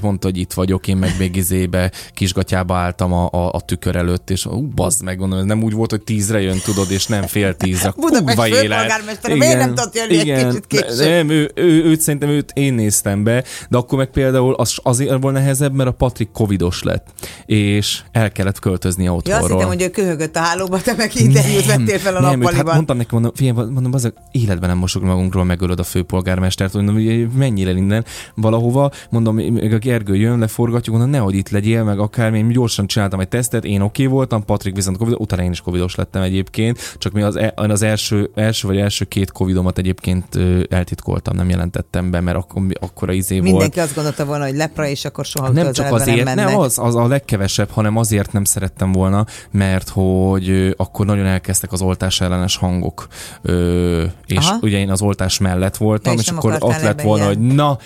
[0.00, 4.30] mondta, hogy itt vagyok, én meg még izébe, kisgatyába álltam a, a, a tükör előtt,
[4.30, 7.54] és ú, bazd meg, gondolom, nem úgy volt, hogy tízre jön, tudod, és nem fél
[7.54, 7.92] tízre.
[7.96, 11.08] Budapest főpolgármestere, miért nem tudott jönni egy igen, kicsit később?
[11.08, 15.22] Nem, ő, ő, őt szerintem őt én néztem be, de akkor meg például az azért
[15.22, 17.06] volt nehezebb, mert a Patrik covidos lett,
[17.46, 19.48] és el kellett költözni Ja, azt otthonról.
[19.48, 22.74] hittem, hogy ő köhögött a hálóba, te meg interjút vettél fel a nem, hát nappaliban.
[22.74, 27.28] mondtam neki, mondom, figyelj, mondom, az életben nem mosok magunkról, megölöd a főpolgármestert, mondom, hogy
[27.28, 28.04] mennyire innen
[28.34, 32.86] valahova, mondom, még a Gergő jön, leforgatjuk, mondom, nehogy itt legyél, meg akármi, én gyorsan
[32.86, 36.22] csináltam egy tesztet, én oké okay voltam, Patrik viszont covid, utána én is covidos lettem
[36.22, 41.48] egyébként, csak mi az, e- az első, első vagy első két covidomat egyébként eltitkoltam, nem
[41.48, 43.50] jelentettem be, mert akkor, akkora izé volt.
[43.50, 46.44] Mindenki azt gondolta volna, hogy lepra, és akkor soha Nem csak közelbe azért, nem nem,
[46.44, 46.60] mennek.
[46.60, 51.82] az, az a legkevesebb, hanem azért nem szerettem volna, mert hogy akkor nagyon elkezdtek az
[51.82, 53.06] oltás ellenes hangok,
[53.42, 54.58] ö, és Aha.
[54.60, 57.36] Ugye én az oltás mellett voltam, és nem akkor ott lett volna, ilyen.
[57.36, 57.78] hogy na,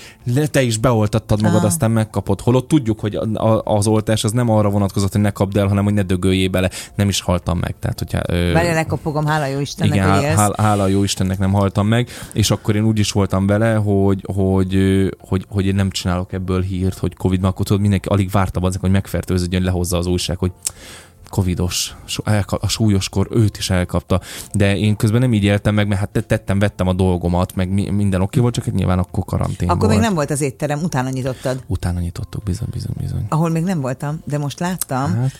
[0.51, 1.67] te is beoltattad magad, Aha.
[1.67, 2.41] aztán megkapod.
[2.41, 3.19] Holott tudjuk, hogy
[3.65, 6.71] az oltás az nem arra vonatkozott, hogy ne kapd el, hanem hogy ne dögöljél bele.
[6.95, 7.75] Nem is haltam meg.
[7.81, 11.53] Tehát, hogyha, ö, Várjál, lekopogom, hála jó Istennek, igen, hogy hál, hála jó Istennek nem
[11.53, 15.75] haltam meg, és akkor én úgy is voltam vele, hogy, hogy, ö, hogy, hogy én
[15.75, 19.63] nem csinálok ebből hírt, hogy Covid, mert akkor tudod, mindenki alig várta azok, hogy megfertőződjön,
[19.63, 20.53] lehozza az újság, hogy
[21.29, 21.97] covidos,
[22.47, 24.21] a súlyoskor őt is elkapta,
[24.53, 27.91] de én közben nem így éltem meg, mert hát tettem, vettem a dolgomat, meg mi-
[27.91, 29.91] minden oké volt, csak hát nyilván akkor karantén Akkor volt.
[29.93, 31.63] még nem volt az étterem, utána nyitottad.
[31.67, 33.27] Utána nyitottuk, bizony, bizony, bizony.
[33.29, 35.31] Ahol még nem voltam, de most láttam Hát.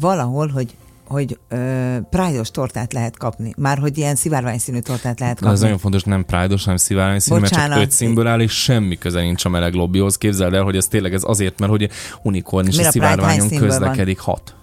[0.00, 0.76] valahol, hogy
[1.12, 3.52] hogy ö, prájdos tortát lehet kapni.
[3.56, 5.54] Már hogy ilyen szivárványszínű tortát lehet Na, kapni.
[5.54, 7.84] ez nagyon fontos, nem Pride-os, hanem szivárvány színű, mert csak Bocsánat.
[7.84, 10.18] öt színből áll, és semmi köze nincs a meleg lobbyhoz.
[10.18, 11.88] Képzeld el, hogy ez tényleg ez azért, mert hogy
[12.22, 13.78] unikorn is Miért a szivárványon színből van?
[13.78, 14.54] közlekedik hat.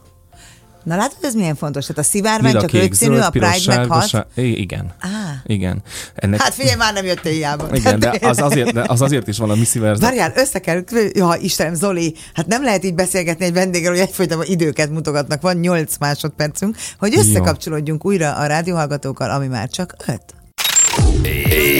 [0.84, 1.86] Na látod, ez milyen fontos?
[1.86, 4.28] Tehát a szivárvány csak ötszínű, a Pride meg hat?
[4.36, 4.94] Igen.
[5.02, 5.10] Ah.
[5.46, 5.84] Igen.
[6.16, 6.42] Ennek...
[6.42, 7.68] Hát figyelj, már nem jöttél hiába.
[7.74, 10.02] Igen, de az azért, de az azért is van a Missy Versa.
[10.02, 14.46] Várjál, össze kell, ja, Istenem, Zoli, hát nem lehet így beszélgetni egy vendéggel, hogy egyfolytában
[14.46, 18.10] időket mutogatnak, van 8 másodpercünk, hogy összekapcsolódjunk Jó.
[18.10, 20.22] újra a rádióhallgatókkal, ami már csak 5.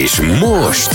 [0.02, 0.94] És most...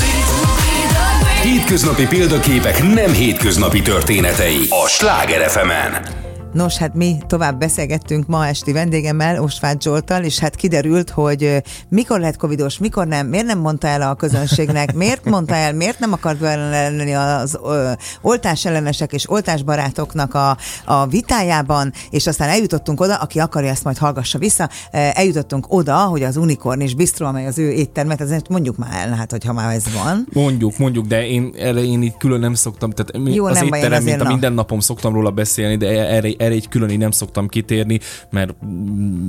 [1.44, 6.25] Hétköznapi példaképek nem hétköznapi történetei a Sláger fm -en.
[6.56, 12.20] Nos, hát mi tovább beszélgettünk ma esti vendégemmel, Osváth Zsoltal, és hát kiderült, hogy mikor
[12.20, 16.14] lehet covidos, mikor nem, miért nem mondta el a közönségnek, miért mondta el, miért nem
[16.14, 17.92] akart lenni az ö,
[18.22, 23.98] oltás ellenesek és oltásbarátoknak a, a vitájában, és aztán eljutottunk oda, aki akarja ezt majd
[23.98, 28.78] hallgassa vissza, eljutottunk oda, hogy az Unicorn és Bistro, amely az ő éttermet, ezért mondjuk
[28.78, 30.28] már el, hát hogyha már ez van.
[30.34, 34.04] Mondjuk, mondjuk, de én erre én így külön nem szoktam, tehát Jó, az nem étterem,
[34.04, 37.48] mint a minden napom szoktam róla beszélni, de erre erre egy külön így nem szoktam
[37.48, 38.56] kitérni, mert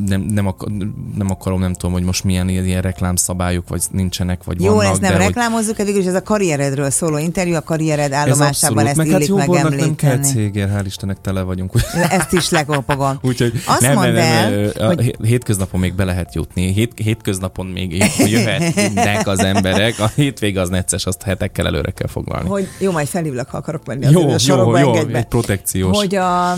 [0.07, 0.69] nem, nem, akar,
[1.17, 4.93] nem akarom, nem tudom, hogy most milyen ilyen reklámszabályok, vagy nincsenek, vagy Jó, vannak.
[4.93, 5.85] ezt nem de, reklámozzuk, hogy...
[5.85, 9.81] végül ez a karrieredről szóló interjú, a karriered állomásában ez ezt meg illik hát megemlíteni.
[9.81, 11.73] nem kell cégér, hál' Istennek tele vagyunk.
[12.11, 13.19] Ezt is lekopogom.
[13.29, 15.17] Úgyhogy Azt nem, mondd nem, nem, el, hogy...
[15.21, 16.73] a hétköznapon még be lehet jutni.
[16.73, 19.99] Hét, hétköznapon még jöhetnek az emberek.
[19.99, 22.49] A hétvége az necces, azt hetekkel előre kell foglalni.
[22.49, 24.11] Hogy jó, majd felhívlak, ha akarok menni.
[24.11, 25.97] Jó, jó, jó, egy protekciós.
[25.97, 26.55] Hogy a,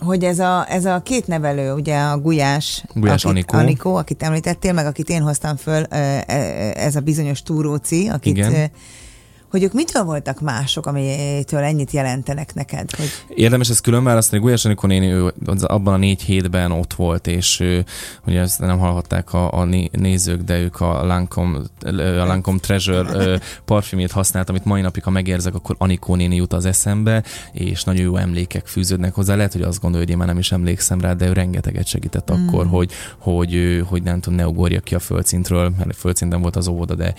[0.00, 3.58] hogy ez a, ez a két nevelő, ugye a Gulyás, Gulyás akit, Anikó.
[3.58, 8.70] Anikó, akit említettél, meg akit én hoztam föl, ez a bizonyos túróci, akit Igen
[9.50, 12.90] hogy ők mitől voltak mások, amitől ennyit jelentenek neked?
[12.90, 13.10] Hogy...
[13.28, 14.42] Érdemes ezt külön választani.
[14.42, 17.84] Gulyás Anikó néni ő abban a négy hétben ott volt, és ő,
[18.26, 21.58] ugye ezt nem hallhatták a, a nézők, de ők a Lancome,
[21.96, 26.64] a Lancome Treasure parfümét használt, amit mai napig, ha megérzek, akkor Anikó néni jut az
[26.64, 27.22] eszembe,
[27.52, 29.34] és nagyon jó emlékek fűződnek hozzá.
[29.34, 32.32] Lehet, hogy azt gondolja, hogy én már nem is emlékszem rá, de ő rengeteget segített
[32.32, 32.34] mm.
[32.34, 36.56] akkor, hogy, hogy, hogy nem tudom, ne ugorja ki a földszintről, mert a földszinten volt
[36.56, 37.14] az óvoda, de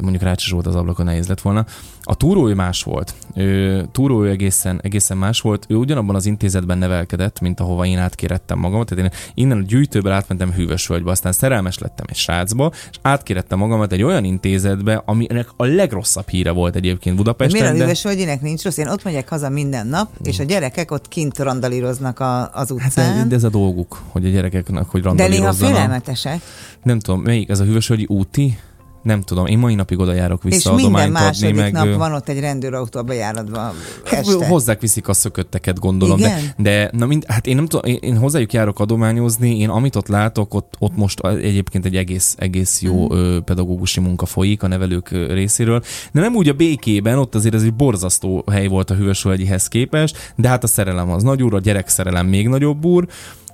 [0.00, 1.66] mondjuk Rácsos volt az ablakon, nehéz lett volna.
[2.02, 3.14] A túró ő más volt.
[3.34, 5.66] Ő, túró ő egészen, egészen más volt.
[5.68, 8.88] Ő ugyanabban az intézetben nevelkedett, mint ahova én átkérettem magamat.
[8.88, 13.92] Tehát én innen a gyűjtőből átmentem Hűvösvölgybe, aztán szerelmes lettem egy srácba, és átkérettem magamat
[13.92, 17.60] egy olyan intézetbe, aminek a legrosszabb híre volt egyébként Budapesten.
[17.60, 18.76] Miért a Hűvösvölgyinek nincs rossz?
[18.76, 23.14] Én ott megyek haza minden nap, és a gyerekek ott kint randalíroznak a, az utcán.
[23.14, 25.58] Hát de ez a dolguk, hogy a gyerekeknek, hogy randalírozzanak.
[25.58, 26.40] De néha félelmetesek.
[26.82, 28.58] Nem tudom, melyik ez a Hűvösvölgyi úti?
[29.02, 32.12] Nem tudom, én mai napig oda járok vissza És minden második adni, meg, nap van
[32.12, 33.72] ott egy rendőrautó a bejáratban
[34.10, 34.46] este.
[34.46, 36.18] Hozzák viszik a szökötteket, gondolom.
[36.18, 36.40] Igen?
[36.56, 39.96] De, de na mind, hát én nem tudom, én, én hozzájuk járok adományozni, én amit
[39.96, 43.16] ott látok, ott, ott most egyébként egy egész, egész jó mm.
[43.16, 45.82] ö, pedagógusi munka folyik a nevelők részéről.
[46.12, 50.32] De nem úgy a békében, ott azért ez egy borzasztó hely volt a Hűvösvölgyihez képest,
[50.36, 53.06] de hát a szerelem az nagy úr, a gyerek szerelem még nagyobb úr.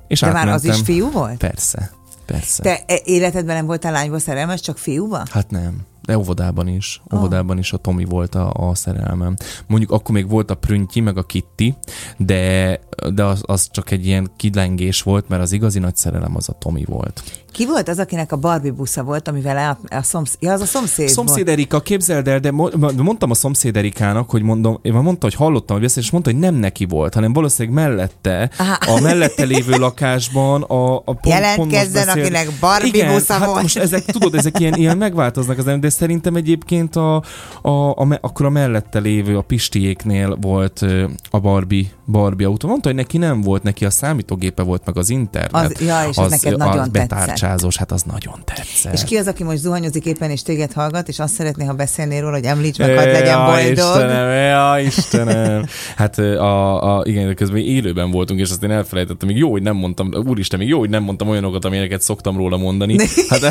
[0.09, 1.37] És de már az is fiú volt?
[1.37, 1.91] Persze.
[2.27, 2.63] Persze.
[2.63, 5.23] Te e, életedben nem voltál lányba szerelmes, csak fiúba?
[5.31, 5.87] Hát nem.
[6.03, 7.03] De óvodában is.
[7.11, 7.19] Oh.
[7.19, 9.37] Óvodában is a Tomi volt a, a szerelmem.
[9.67, 11.75] Mondjuk akkor még volt a Prüntyi, meg a Kitty,
[12.17, 12.81] de,
[13.15, 16.53] de az, az csak egy ilyen kidlengés volt, mert az igazi nagy szerelem az a
[16.59, 17.44] Tomi volt.
[17.55, 20.65] Ki volt az, akinek a Barbie busza volt, amivel a, a szomszéd, ja, az a
[20.65, 22.51] szomszéd Szomszéd Erika, képzeld el, de
[22.97, 26.55] mondtam a szomszéd Erikának, hogy mondom, én mondta, hogy hallottam, hogy és mondta, hogy nem
[26.55, 28.97] neki volt, hanem valószínűleg mellette, Aha.
[28.97, 33.63] a mellette lévő lakásban a, a pont, Jelentkezzen, pont akinek Barbie Igen, busza hát volt.
[33.63, 37.23] most ezek, tudod, ezek ilyen, ilyen megváltoznak az de szerintem egyébként a,
[37.63, 40.85] a, a, akkor a mellette lévő, a Pistiéknél volt
[41.31, 42.69] a Barbie, Barbie autó.
[42.69, 45.73] Mondta, hogy neki nem volt, neki a számítógépe volt, meg az internet.
[45.73, 48.93] Az, ja, és az, az neked nagyon tetszett bocsázós, hát az nagyon tetszett.
[48.93, 52.21] És ki az, aki most zuhanyozik éppen és téged hallgat, és azt szeretné, ha beszélnél
[52.21, 53.71] róla, hogy említs meg, hadd legyen boldog.
[53.71, 55.67] Istenem, ja, Istenem.
[55.97, 59.29] Hát a, a, igen, közben élőben voltunk, és azt én elfelejtettem.
[59.29, 62.57] Még jó, hogy nem mondtam, úristen, még jó, hogy nem mondtam olyanokat, amilyeneket szoktam róla
[62.57, 62.97] mondani.
[63.29, 63.43] Hát,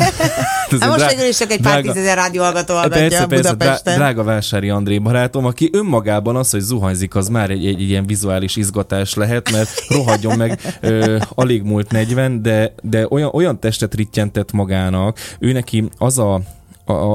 [0.80, 3.94] hát most végül is csak egy pár tízezer rádióhallgató hallgatja persze, persze, Budapesten.
[3.94, 8.06] Drága Vásári André barátom, aki önmagában az, hogy zuhanyzik, az már egy, egy, egy ilyen
[8.06, 13.94] vizuális izgatás lehet, mert rohadjon meg, ö, alig múlt 40, de, de olyan, olyan testet
[13.94, 16.40] rittyentett magának, ő neki az a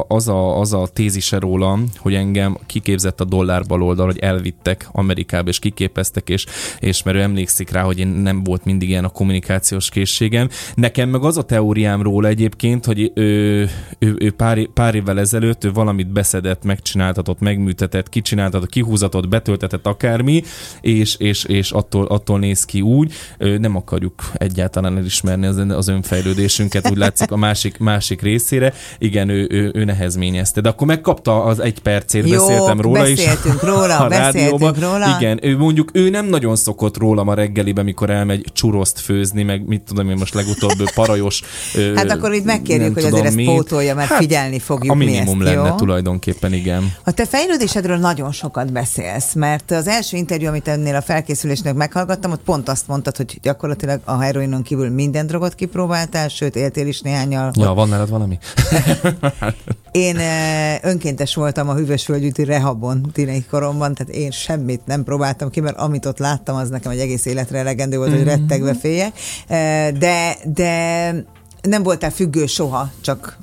[0.08, 5.50] az, a, az a tézise rólam, hogy engem kiképzett a dollár baloldal, hogy elvittek Amerikába,
[5.50, 6.46] és kiképeztek, és,
[6.80, 10.50] és mert ő emlékszik rá, hogy én nem volt mindig ilyen a kommunikációs készségem.
[10.76, 15.64] Nekem meg az a teóriám róla egyébként, hogy ő, ő, ő pár, pár évvel ezelőtt
[15.64, 20.42] ő valamit beszedett, megcsináltatott, megműtetett, kicsináltatott, kihúzatott, betöltetett akármi,
[20.82, 23.14] és, és, és attól, attól néz ki úgy.
[23.38, 28.74] Nem akarjuk egyáltalán elismerni az, az önfejlődésünket, úgy látszik a másik, másik részére.
[28.98, 30.62] Igen, ő, ő ő, ő nehezményezte.
[30.62, 33.16] De akkor megkapta az egy percét, Jó, beszéltem róla is.
[33.26, 34.74] beszéltünk róla, a beszéltünk rádióban.
[34.92, 35.16] róla.
[35.20, 39.68] Igen, ő mondjuk ő nem nagyon szokott rólam a reggelibe, mikor elmegy csuroszt főzni, meg
[39.68, 41.42] mit tudom én most legutóbb parajos.
[41.76, 43.46] ö, Hát akkor itt megkérjük, hogy azért ezt mit.
[43.46, 45.76] pótolja, mert figyelni fogjuk A mi minimum ezt, lenne jó?
[45.76, 46.94] tulajdonképpen, igen.
[47.04, 52.32] A te fejlődésedről nagyon sokat beszélsz, mert az első interjú, amit ennél a felkészülésnek meghallgattam,
[52.32, 57.02] ott pont azt mondtad, hogy gyakorlatilag a heroinon kívül minden drogot kipróbáltál, sőt, éltél is
[57.02, 57.52] néhányal.
[57.56, 58.38] Ja, van nálad valami?
[59.92, 65.60] Én eh, önkéntes voltam a hűvösvölgyűti rehabon tínei koromban, tehát én semmit nem próbáltam ki,
[65.60, 69.14] mert amit ott láttam, az nekem egy egész életre elegendő volt, hogy rettegve féljek.
[69.48, 71.14] Eh, De, de
[71.62, 73.38] nem voltál függő soha, csak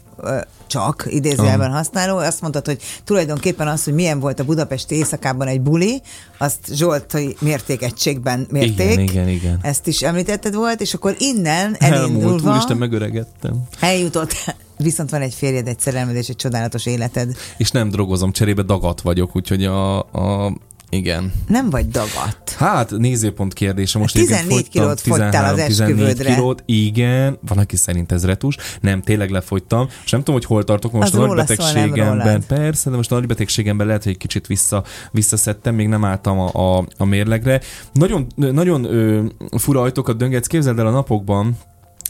[0.67, 5.61] csak idézőjelben használó, azt mondtad, hogy tulajdonképpen az, hogy milyen volt a budapesti éjszakában egy
[5.61, 6.03] buli,
[6.39, 8.91] azt Zsoltai mértékegységben mérték.
[8.93, 9.59] Igen, igen, igen.
[9.63, 13.63] Ezt is említetted volt, és akkor innen Elmúlt, elindulva úristen, megöregettem.
[13.81, 14.33] eljutott,
[14.79, 17.37] viszont van egy férjed, egy szerelmed és egy csodálatos életed.
[17.57, 20.53] És nem drogozom, cserébe dagat vagyok, úgyhogy a, a
[20.91, 21.33] igen.
[21.47, 22.51] Nem vagy dagadt.
[22.57, 23.99] Hát, nézőpont kérdése.
[23.99, 26.35] Most 14 egyébként fogytam kilót fogytál az 14 esküvődre.
[26.35, 27.39] kilót, igen.
[27.49, 28.57] Van, aki szerint ez retus.
[28.81, 29.89] Nem, tényleg lefogytam.
[30.05, 32.25] És nem tudom, hogy hol tartok most Az a nagy róla szól, nem betegségemben.
[32.25, 32.45] rólad.
[32.47, 36.39] Persze, de most a nagy betegségemben lehet, hogy egy kicsit vissza, visszaszedtem, még nem álltam
[36.39, 37.61] a, a, a mérlegre.
[37.93, 39.25] Nagyon, nagyon ö,
[39.59, 40.47] fura ajtókat döngetsz.
[40.47, 41.57] Képzeld el a napokban,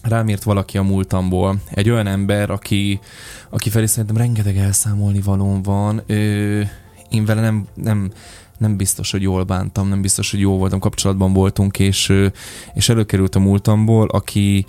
[0.02, 1.56] rám írt valaki a múltamból.
[1.70, 3.00] Egy olyan ember, aki,
[3.50, 6.02] aki felé szerintem rengeteg elszámolni valóm van.
[6.06, 6.60] Ö,
[7.10, 8.10] én vele nem, nem,
[8.58, 12.12] nem biztos, hogy jól bántam, nem biztos, hogy jó voltam, kapcsolatban voltunk, és,
[12.74, 14.66] és előkerült a múltamból, aki,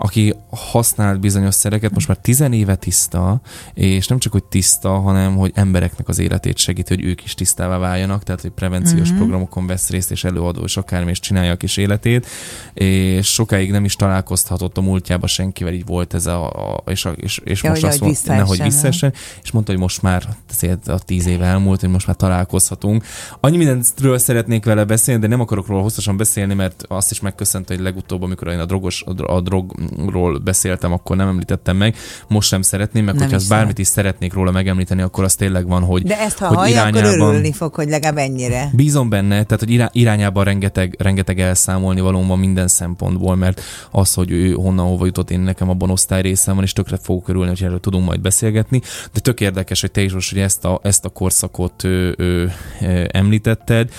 [0.00, 3.40] aki használt bizonyos szereket, most már tizen éve tiszta,
[3.74, 7.78] és nem csak, hogy tiszta, hanem, hogy embereknek az életét segít, hogy ők is tisztává
[7.78, 9.16] váljanak, tehát, hogy prevenciós mm-hmm.
[9.16, 12.26] programokon vesz részt, és előadó, és akármi, és csinálja a kis életét,
[12.74, 17.10] és sokáig nem is találkozhatott a múltjában senkivel, így volt ez a, a és, a,
[17.10, 20.88] és, és Ja, most hogy azt mondta, nehogy visszaessen, és mondta, hogy most már azért
[20.88, 23.04] a tíz éve elmúlt, hogy most már találkozhatunk.
[23.40, 27.74] Annyi mindenről szeretnék vele beszélni, de nem akarok róla hosszasan beszélni, mert azt is megköszönte,
[27.74, 31.96] hogy legutóbb, amikor én a, drogos, a, dro- drogról beszéltem, akkor nem említettem meg.
[32.28, 35.66] Most sem szeretném, meg Nem hogyha azt bármit is szeretnék róla megemlíteni, akkor az tényleg
[35.66, 38.70] van, hogy, De ezt, ha hogy hallja, akkor örülni fog, hogy legalább ennyire.
[38.72, 43.60] Bízom benne, tehát hogy irá- irányában rengeteg, rengeteg elszámolni való van minden szempontból, mert
[43.90, 47.28] az, hogy ő honnan hova jutott, én nekem abban osztály részem van, és tökre fogok
[47.28, 48.80] örülni, hogy erről tudunk majd beszélgetni.
[49.12, 52.44] De tök érdekes, hogy te is most hogy ezt a, ezt a korszakot ö, ö,
[52.80, 53.90] ö, említetted.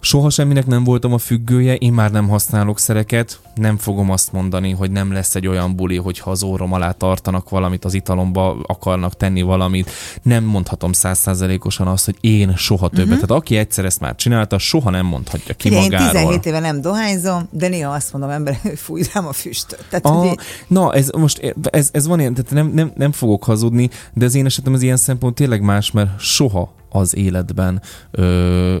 [0.00, 4.70] Soha semminek nem voltam a függője, én már nem használok szereket, nem fogom azt mondani,
[4.70, 9.16] hogy nem lesz egy olyan buli, hogyha az órom alá tartanak valamit, az italomba akarnak
[9.16, 9.90] tenni valamit.
[10.22, 13.04] Nem mondhatom százszázalékosan azt, hogy én soha többet.
[13.04, 13.26] Uh-huh.
[13.26, 16.10] Tehát aki egyszer ezt már csinálta, soha nem mondhatja ki Ugye én magáról.
[16.10, 19.84] 17 éve nem dohányzom, de néha azt mondom emberek, hogy fúj rám a füstöt.
[19.88, 23.44] Tehát, A, hogy na, ez most, ez, ez van ilyen, tehát nem, nem, nem fogok
[23.44, 28.78] hazudni, de az én esetem az ilyen szempont tényleg más, mert soha az életben ö,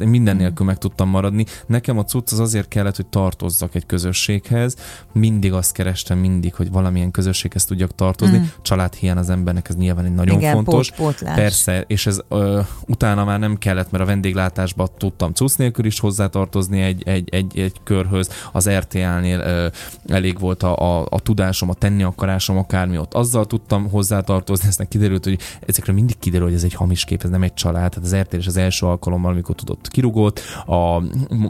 [0.00, 1.44] én minden nélkül meg tudtam maradni.
[1.66, 4.76] Nekem a cucc az azért kellett, hogy tartozzak egy közösséghez.
[5.12, 8.38] Mindig azt kerestem, mindig, hogy valamilyen közösséghez tudjak tartozni.
[8.38, 8.42] Mm.
[8.62, 10.90] Családhiány az embernek ez nyilván egy nagyon Igen, fontos.
[10.90, 11.34] pót- pótlás.
[11.34, 16.00] Persze, és ez ö, utána már nem kellett, mert a vendéglátásba tudtam cucc nélkül is
[16.00, 18.28] hozzátartozni egy, egy, egy, egy körhöz.
[18.52, 19.66] Az RTL-nél ö,
[20.06, 23.14] elég volt a, a, a tudásom, a tenni akarásom, akármi ott.
[23.14, 27.30] Azzal tudtam hozzátartozni, aztán kiderült, hogy ezekre mindig kiderül, hogy ez egy hamis kép, ez
[27.30, 27.90] nem egy család.
[27.90, 31.02] Tehát az RTL is az első alkalommal, amikor tudott kirugott, a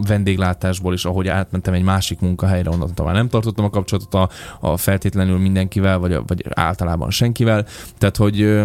[0.07, 4.29] vendéglátásból is, ahogy átmentem egy másik munkahelyre, onnan már nem tartottam a kapcsolatot a,
[4.61, 7.67] a feltétlenül mindenkivel, vagy, a, vagy általában senkivel.
[7.99, 8.63] Tehát, hogy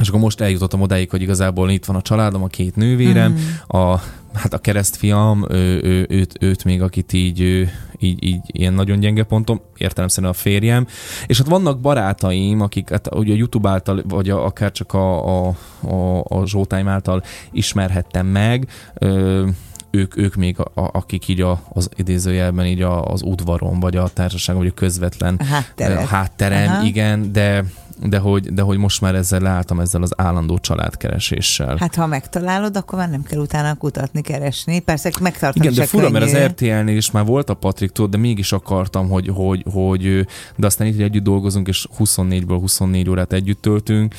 [0.00, 3.78] és akkor most eljutottam odáig, hogy igazából itt van a családom, a két nővérem, mm.
[3.78, 4.00] a,
[4.32, 9.00] hát a keresztfiam, ő, ő, őt, őt még, akit így, ő, így, így ilyen nagyon
[9.00, 10.86] gyenge pontom, értelemszerűen a férjem,
[11.26, 15.46] és hát vannak barátaim, akik hát ugye a YouTube által, vagy a, akár csak a,
[15.46, 17.22] a, a, a Zsoltáim által
[17.52, 19.46] ismerhettem meg, ö,
[19.90, 24.08] ők, ők még, a, akik így a, az idézőjelben így a, az udvaron, vagy a
[24.08, 25.40] társaságon, vagy a közvetlen
[25.76, 26.84] A hátterem, Aha.
[26.84, 27.64] igen, de,
[28.04, 31.76] de hogy, de hogy most már ezzel leálltam ezzel az állandó családkereséssel.
[31.76, 34.78] Hát ha megtalálod, akkor már nem kell utána kutatni, keresni.
[34.78, 36.36] Persze megtartani Igen, de fura, mert az.
[36.36, 40.26] RTL-nél is már volt a Patrik, tudod, de mégis akartam, hogy, hogy, hogy
[40.56, 44.14] de aztán itt együtt dolgozunk, és 24-ből 24 órát együtt töltünk.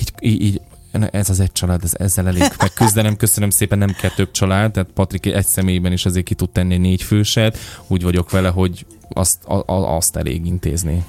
[0.00, 0.60] Így, így, így
[0.92, 3.16] ez az egy család, ez, ezzel elég megküzdenem.
[3.16, 6.76] Köszönöm szépen, nem kell több család, tehát Patrik egy személyben is azért ki tud tenni
[6.76, 7.58] négy főset.
[7.86, 11.04] Úgy vagyok vele, hogy azt, a, a, azt elég intézni.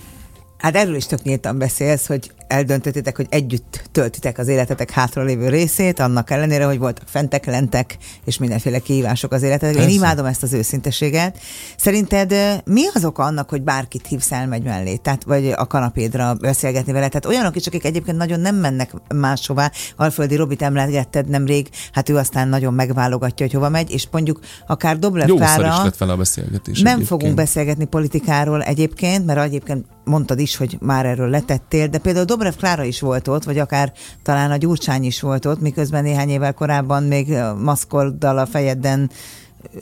[0.57, 5.99] Hát erről is tök nyíltan beszélsz, hogy eldöntöttétek, hogy együtt töltitek az életetek hátralévő részét,
[5.99, 9.81] annak ellenére, hogy voltak fentek, lentek, és mindenféle kihívások az életetek.
[9.81, 11.37] Én imádom ezt az őszinteséget.
[11.77, 12.33] Szerinted
[12.65, 17.07] mi az oka annak, hogy bárkit hívsz elmegy mellé, tehát, vagy a kanapédra beszélgetni vele?
[17.07, 19.71] Tehát olyanok is, akik egyébként nagyon nem mennek máshová.
[19.95, 24.99] Alföldi Robit emlegetted nemrég, hát ő aztán nagyon megválogatja, hogy hova megy, és mondjuk akár
[24.99, 26.81] Klára, lett vele a beszélgetés.
[26.81, 27.07] nem egyébként.
[27.07, 32.59] fogunk beszélgetni politikáról egyébként, mert egyébként mondtad is, hogy már erről letettél, de például Dobrev
[32.59, 36.53] Klára is volt ott, vagy akár talán a Gyurcsány is volt ott, miközben néhány évvel
[36.53, 39.09] korábban még maszkoddal a fejedden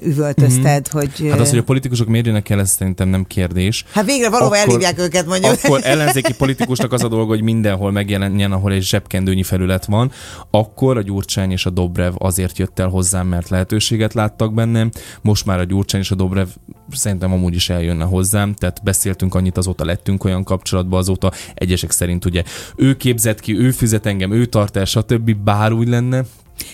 [0.04, 1.08] üvöltözted, mm-hmm.
[1.08, 1.30] hogy...
[1.30, 3.86] Hát az, hogy a politikusok miért jönnek el, ez szerintem nem kérdés.
[3.92, 5.52] hát végre valóban akkor- elhívják őket, mondjuk.
[5.64, 10.12] Akkor ellenzéki politikusnak az a dolga, hogy mindenhol megjelenjen, ahol egy zsebkendőnyi felület van,
[10.52, 14.90] akkor a Gyurcsány és a Dobrev azért jött el hozzám, mert lehetőséget láttak bennem.
[15.22, 16.48] Most már a Gyurcsány és a Dobrev
[16.92, 22.26] szerintem amúgy is eljönne hozzám, tehát beszéltünk annyit, azóta lettünk olyan kapcsolatba, azóta egyesek szerint
[22.26, 22.44] ugye
[22.76, 25.36] ő képzett ki, ő fizet engem, ő tart el, stb.
[25.36, 26.24] Bár úgy lenne,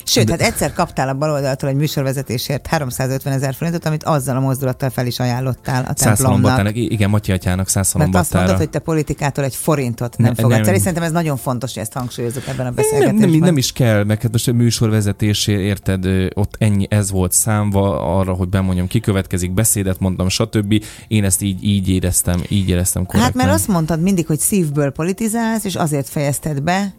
[0.03, 4.89] Sőt, hát egyszer kaptál a baloldaltól egy műsorvezetésért 350 ezer forintot, amit azzal a mozdulattal
[4.89, 6.75] fel is ajánlottál a templomnak.
[6.75, 8.57] Igen, Matyi atyának Mert azt mondod, százszalombattára.
[8.57, 10.73] hogy te politikától egy forintot nem Ne- fogadsz el, nem.
[10.73, 13.29] és szerintem ez nagyon fontos, hogy ezt hangsúlyozunk ebben a Nem, beszélgetésben.
[13.29, 18.17] nem, nem is kell, meg hát most a műsorvezetésért érted, ott ennyi, ez volt számva
[18.17, 20.83] arra, hogy bemondjam, ki következik, beszédet mondtam, stb.
[21.07, 23.33] Én ezt így, így éreztem, így éreztem korrekten.
[23.33, 26.93] Hát mert azt mondtad mindig, hogy szívből politizálsz, és azért fejezted be.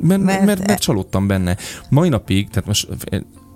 [0.00, 1.56] Mert, mert- mert, mert, mert csalódtam benne.
[1.88, 2.88] Mai napig, tehát most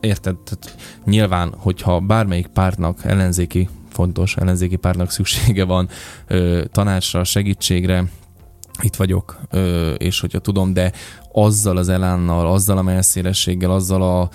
[0.00, 5.88] érted, tehát nyilván, hogyha bármelyik pártnak ellenzéki, fontos ellenzéki pártnak szüksége van
[6.26, 8.04] ö, tanácsra, segítségre,
[8.82, 10.92] itt vagyok, ö, és hogyha tudom, de
[11.32, 14.30] azzal az elánnal, azzal a melszélességgel, azzal a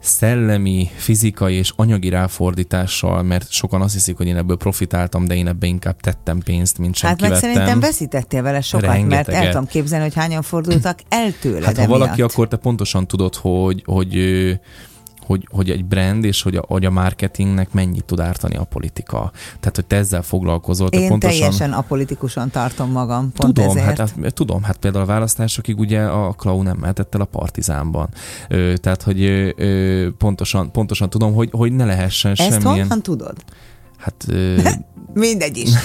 [0.00, 5.48] szellemi, fizikai és anyagi ráfordítással, mert sokan azt hiszik, hogy én ebből profitáltam, de én
[5.48, 7.50] ebbe inkább tettem pénzt, mint sem hát meg kivettem.
[7.50, 9.50] szerintem veszítettél vele sokat, mert el Rengeteget.
[9.50, 13.82] tudom képzelni, hogy hányan fordultak el tőled Hát ha valaki, akkor te pontosan tudod, hogy,
[13.86, 14.14] hogy,
[15.28, 19.30] hogy, hogy egy brand és hogy a, hogy a marketingnek mennyit tud ártani a politika.
[19.60, 20.88] Tehát, hogy te ezzel foglalkozol.
[20.88, 21.38] te Én pontosan...
[21.38, 23.98] teljesen apolitikusan tartom magam, pont Tudom ezért.
[23.98, 28.08] hát, hát, tudom, hát például a választásokig ugye a Klau nem mehetett el a partizánban.
[28.48, 29.22] Ö, tehát, hogy
[29.56, 32.78] ö, pontosan, pontosan tudom, hogy, hogy ne lehessen Ezt semmilyen...
[32.78, 33.36] honnan tudod?
[33.98, 34.60] Hát ö,
[35.14, 35.70] Mindegy is.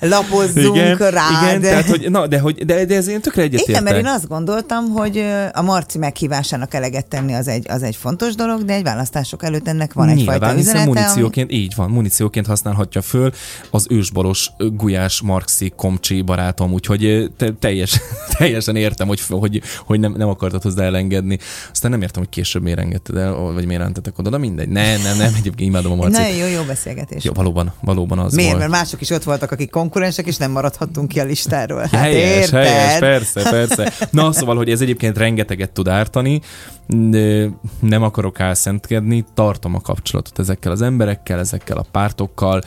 [0.00, 1.42] Lapozzunk igen, rád.
[1.42, 3.68] igen, tehát, hogy, na, de, hogy, de, de ez én tökre egyetértek.
[3.68, 7.96] Igen, mert én azt gondoltam, hogy a Marci meghívásának eleget tenni az egy, az egy
[7.96, 10.90] fontos dolog, de egy választások előtt ennek van egyfajta Nyilván, hiszen üzenete.
[10.90, 13.30] ami- munícióként, így van, munícióként használhatja föl
[13.70, 18.00] az ősboros ö, gulyás marxi komcsi barátom, úgyhogy te, teljes,
[18.38, 21.38] teljesen értem, hogy, hogy, hogy nem, nem akartad hozzá elengedni.
[21.72, 24.68] Aztán nem értem, hogy később miért engedted el, vagy miért rántetek oda, de mindegy.
[24.68, 26.18] Nem, nem, nem, egyébként imádom a Egy Marcit.
[26.18, 27.24] Nagyon jó, jó beszélgetés.
[27.24, 28.50] Jó, valóban, valóban az Miért?
[28.50, 28.60] volt.
[28.60, 31.80] Mert mások is ott voltak, akik konkurensek, és nem maradhattunk ki a listáról.
[31.80, 32.66] Hát helyes, érted?
[32.66, 33.92] helyes, persze, persze.
[34.10, 36.40] Na, szóval, hogy ez egyébként rengeteget tud ártani,
[36.86, 37.48] de
[37.80, 42.62] nem akarok álszentkedni, tartom a kapcsolatot ezekkel az emberekkel, ezekkel a pártokkal,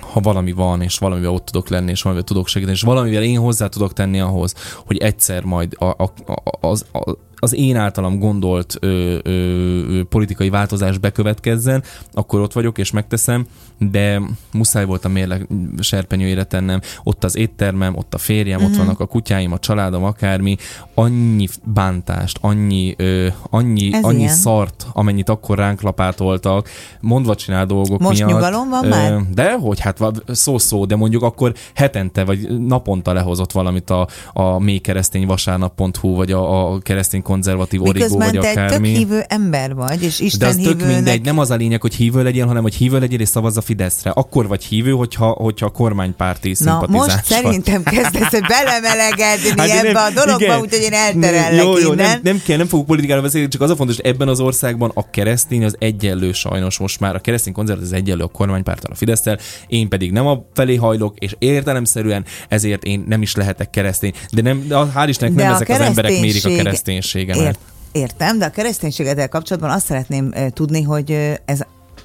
[0.00, 3.38] ha valami van, és valamivel ott tudok lenni, és valamivel tudok segíteni, és valamivel én
[3.38, 4.54] hozzá tudok tenni ahhoz,
[4.86, 10.48] hogy egyszer majd a, a, a, az, a, az én általam gondolt ö, ö, politikai
[10.50, 11.82] változás bekövetkezzen,
[12.12, 13.46] akkor ott vagyok, és megteszem,
[13.78, 14.20] de
[14.52, 15.46] muszáj volt a mérleg
[15.80, 16.80] serpenyőjére tennem.
[17.04, 18.64] Ott az éttermem, ott a férjem, Mhm.
[18.64, 18.72] mm-hmm.
[18.72, 20.56] ott vannak a kutyáim, a családom, akármi.
[20.94, 24.34] Annyi bántást, annyi, ö, annyi, Ez annyi ilyen.
[24.34, 26.68] szart, amennyit akkor ránk lapátoltak,
[27.00, 28.30] mondva csinál dolgok Most miatt.
[28.32, 29.22] nyugalom van Ö, már?
[29.34, 34.78] De hogy, hát szó-szó, de mondjuk akkor hetente vagy naponta lehozott valamit a, a mély
[34.78, 38.88] keresztény vasárnap.hu, vagy a, a keresztény konzervatív origó, Miközben vagy te tök akármi.
[38.88, 40.94] hívő ember vagy, és De Isten az tök hívőnek...
[40.94, 43.60] mindegy, nem az a lényeg, hogy hívő legyél, hanem hogy hívő legyél és szavazz a
[43.60, 44.10] Fideszre.
[44.10, 49.92] Akkor vagy hívő, hogyha, hogyha a kormánypárti Na, most szerintem kezdesz hogy belemelegedni Hát ebbe
[49.92, 52.06] nem- a dologba, úgyhogy én elterellek jó, jó, innen.
[52.06, 54.90] nem, nem, kell, nem fogok politikára beszélni, csak az a fontos, hogy ebben az országban
[54.94, 57.14] a keresztény az egyenlő sajnos most már.
[57.14, 61.14] A keresztény konzervatív az egyenlő a kormánypártal, a Fidesztel, én pedig nem a felé hajlok,
[61.18, 64.12] és értelemszerűen ezért én nem is lehetek keresztény.
[64.32, 67.15] De nem, de hál' Istennek nem ezek az emberek mérik a kereszténység- kereszténységemet.
[67.16, 67.58] Ért,
[67.92, 71.60] értem, de a kereszténységeddel kapcsolatban azt szeretném tudni, hogy ez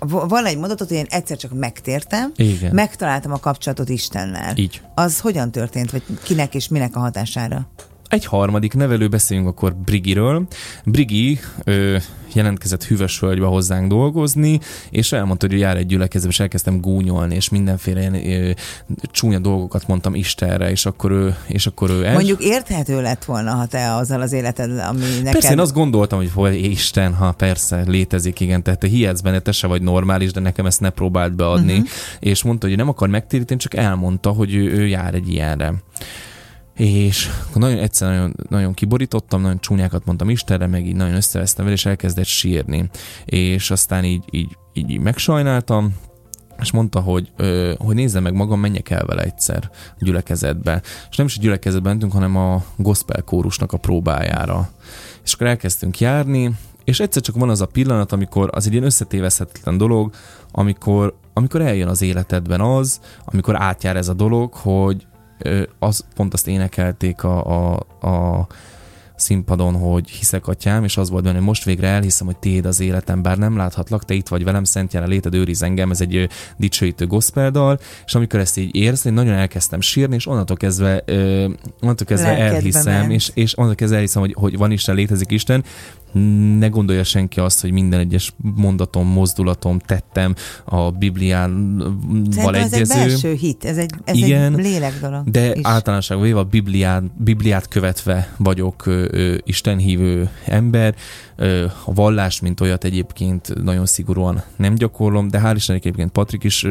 [0.09, 2.74] van egy mondatot, hogy én egyszer csak megtértem, Igen.
[2.74, 4.57] megtaláltam a kapcsolatot Istennel.
[4.57, 4.82] Így.
[4.95, 7.68] Az hogyan történt, vagy kinek és minek a hatására?
[8.12, 10.47] Egy harmadik nevelő, beszéljünk akkor Brigiről.
[10.86, 11.97] Brigi ö,
[12.34, 14.59] jelentkezett hűvös hölgybe hozzánk dolgozni,
[14.89, 18.51] és elmondta, hogy jár egy gyülekezetbe, és elkezdtem gúnyolni, és mindenféle ilyen ö,
[19.12, 22.14] csúnya dolgokat mondtam Istenre, és akkor ő, és akkor ő el...
[22.14, 25.32] Mondjuk érthető lett volna, ha te azzal az életed, ami neked...
[25.32, 29.39] Persze, én azt gondoltam, hogy hogy Isten, ha persze, létezik, igen, tehát te hihetsz benne,
[29.39, 31.89] te se vagy normális, de nekem ezt ne próbált beadni, uh-huh.
[32.20, 35.74] és mondta, hogy nem akar megtéríteni, csak elmondta, hogy ő, ő jár egy ilyenre.
[36.74, 41.63] És akkor nagyon egyszer nagyon, nagyon kiborítottam, nagyon csúnyákat mondtam Istenre, meg így nagyon összevesztem
[41.65, 42.89] vele, és elkezdett sírni.
[43.26, 45.95] És aztán így, így, így megsajnáltam,
[46.61, 50.82] és mondta, hogy, ö, hogy nézze meg magam, menjek el vele egyszer a gyülekezetbe.
[51.09, 54.69] És nem is a gyülekezetbe mentünk, hanem a gospel kórusnak a próbájára.
[55.24, 56.51] És akkor elkezdtünk járni,
[56.84, 60.13] és egyszer csak van az a pillanat, amikor az egy ilyen összetévezhetetlen dolog,
[60.51, 65.05] amikor, amikor eljön az életedben az, amikor átjár ez a dolog, hogy,
[65.79, 68.47] az, pont azt énekelték a, a, a
[69.21, 72.79] színpadon, hogy hiszek atyám, és az volt benne, hogy most végre elhiszem, hogy tiéd az
[72.79, 76.29] életem, bár nem láthatlak, te itt vagy velem, szent jelen léted őriz engem, ez egy
[76.57, 81.03] dicsőítő gospel dal, és amikor ezt így érsz, én nagyon elkezdtem sírni, és onnantól kezdve,
[81.05, 81.43] ö,
[81.81, 85.63] onnantól kezdve elhiszem, és, és onnantól kezdve elhiszem, hogy, hogy van Isten, létezik Isten,
[86.57, 90.36] ne gondolja senki azt, hogy minden egyes mondatom, mozdulatom, tettem
[90.66, 92.55] a Bibliával egyező.
[92.55, 95.30] ez egy belső hit, ez egy, ez Igen, egy lélek dolog.
[95.30, 95.62] De is.
[95.64, 100.95] általánosságban véve a Bibliát, Bibliát követve vagyok ö, ö, istenhívő ember,
[101.86, 106.66] a vallás, mint olyat egyébként nagyon szigorúan nem gyakorlom, de hál' Istennek egyébként Patrik is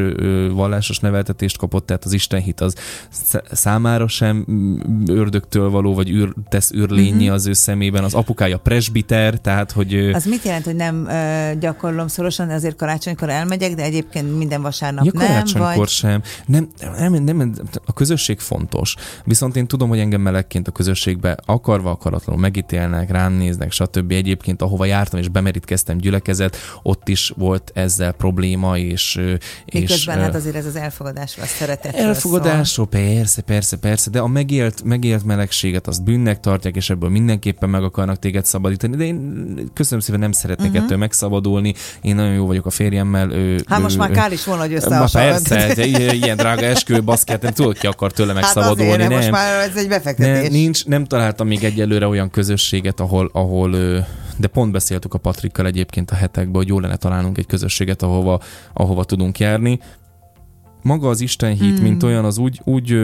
[0.53, 2.75] vallásos neveltetést kapott, tehát az Istenhit az
[3.53, 4.45] számára sem
[5.07, 7.33] ördögtől való, vagy űr, tesz űrlényi uh-huh.
[7.33, 8.05] az ő szemében.
[8.05, 9.95] Az apukája presbiter, tehát hogy...
[9.95, 15.05] Az mit jelent, hogy nem uh, gyakorlom szorosan, azért karácsonykor elmegyek, de egyébként minden vasárnap
[15.05, 15.27] ja, nem?
[15.27, 15.89] Karácsonykor vagy...
[15.89, 16.23] sem.
[16.47, 16.69] Nem,
[16.99, 17.55] nem, nem, nem,
[17.85, 18.95] a közösség fontos.
[19.25, 24.11] Viszont én tudom, hogy engem melegként a közösségbe akarva, akaratlanul megítélnek, rám néznek, stb.
[24.11, 29.21] Egyébként ahova jártam és bemerítkeztem gyülekezet, ott is volt ezzel probléma, és...
[29.73, 32.87] Miközben és, hát azért ez az elfogadásról, szeretetről Elfogadásról, szól.
[32.87, 37.83] persze, persze, persze, de a megélt, megélt melegséget azt bűnnek tartják, és ebből mindenképpen meg
[37.83, 39.15] akarnak téged szabadítani, de én
[39.75, 40.85] köszönöm szépen, nem szeretnék uh-huh.
[40.85, 43.33] ettől megszabadulni, én nagyon jó vagyok a férjemmel.
[43.33, 47.01] Ő, hát ő, most már kár is volna, hogy össze Persze, de ilyen drága eskü,
[47.01, 48.91] baszkát, nem tudok ki akar tőle hát megszabadulni.
[48.91, 49.19] Hát azért, nem.
[49.19, 50.43] most már ez egy befektetés.
[50.43, 53.71] Nem, nincs, nem találtam még egyelőre olyan közösséget, ahol, ahol
[54.41, 58.41] de pont beszéltük a Patrikkal egyébként a hetekben, hogy jó lenne találnunk egy közösséget, ahova,
[58.73, 59.81] ahova tudunk járni.
[60.83, 61.83] Maga az Isten hit, mm.
[61.83, 62.97] mint olyan, az úgy, úgy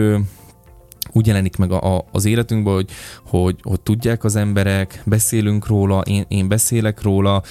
[1.17, 2.89] úgy jelenik meg a, a, az életünkben, hogy,
[3.23, 7.43] hogy, hogy tudják az emberek, beszélünk róla, én, én beszélek róla,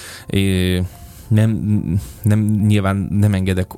[1.29, 1.61] nem,
[2.23, 3.71] nem, nyilván nem engedek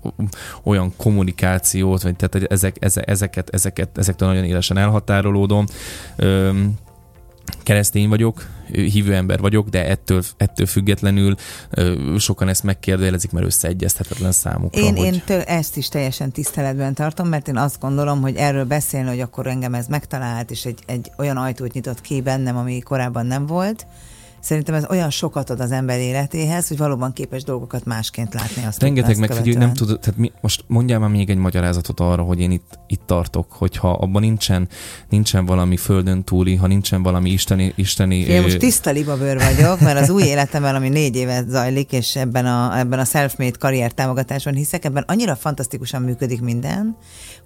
[0.63, 5.65] olyan kommunikációt, vagy tehát ezek, ezek, ezeket, ezeket, ezektől nagyon élesen elhatárolódom.
[6.17, 6.75] Öm,
[7.63, 11.35] keresztény vagyok, hívő ember vagyok, de ettől, ettől függetlenül
[12.19, 14.81] sokan ezt megkérdőjelezik, mert összeegyeztetetlen számukra.
[14.81, 15.07] Én, hogy...
[15.07, 19.21] én tő, ezt is teljesen tiszteletben tartom, mert én azt gondolom, hogy erről beszélni, hogy
[19.21, 23.47] akkor engem ez megtalált, és egy, egy olyan ajtót nyitott ki bennem, ami korábban nem
[23.47, 23.87] volt,
[24.41, 28.65] Szerintem ez olyan sokat ad az ember életéhez, hogy valóban képes dolgokat másként látni.
[28.65, 32.23] Azt Rengeteg meg, hogy nem tudod, tehát mi, most mondjál már még egy magyarázatot arra,
[32.23, 34.69] hogy én itt, itt tartok, hogyha abban nincsen,
[35.09, 37.73] nincsen valami földön túli, ha nincsen valami isteni...
[37.77, 42.17] isteni Én most tiszta libabőr vagyok, mert az új életemben, ami négy évet zajlik, és
[42.17, 46.97] ebben a, ebben a self-made karrier támogatáson hiszek, ebben annyira fantasztikusan működik minden,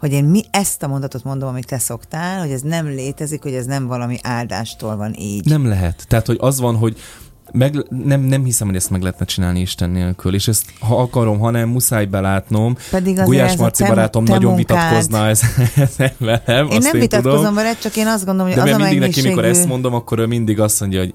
[0.02, 3.54] hogy én mi ezt a mondatot mondom, amit te szoktál, hogy ez nem létezik, hogy
[3.54, 5.44] ez nem valami áldástól van így.
[5.44, 6.04] Nem lehet.
[6.08, 6.96] Tehát, hogy az van, hogy
[7.52, 11.38] meg, nem, nem hiszem, hogy ezt meg lehetne csinálni Isten nélkül, és ezt ha akarom,
[11.38, 12.76] ha nem, muszáj belátnom.
[12.90, 14.78] Pedig Gulyás Marci barátom te nagyon munkád.
[14.78, 15.42] vitatkozna ez,
[15.96, 16.68] ez velem.
[16.70, 19.28] Én nem vitatkozom vele, csak én azt gondolom, hogy De az a mindig mennyiségű...
[19.28, 21.14] neki, mikor ezt mondom, akkor ő mindig azt mondja, hogy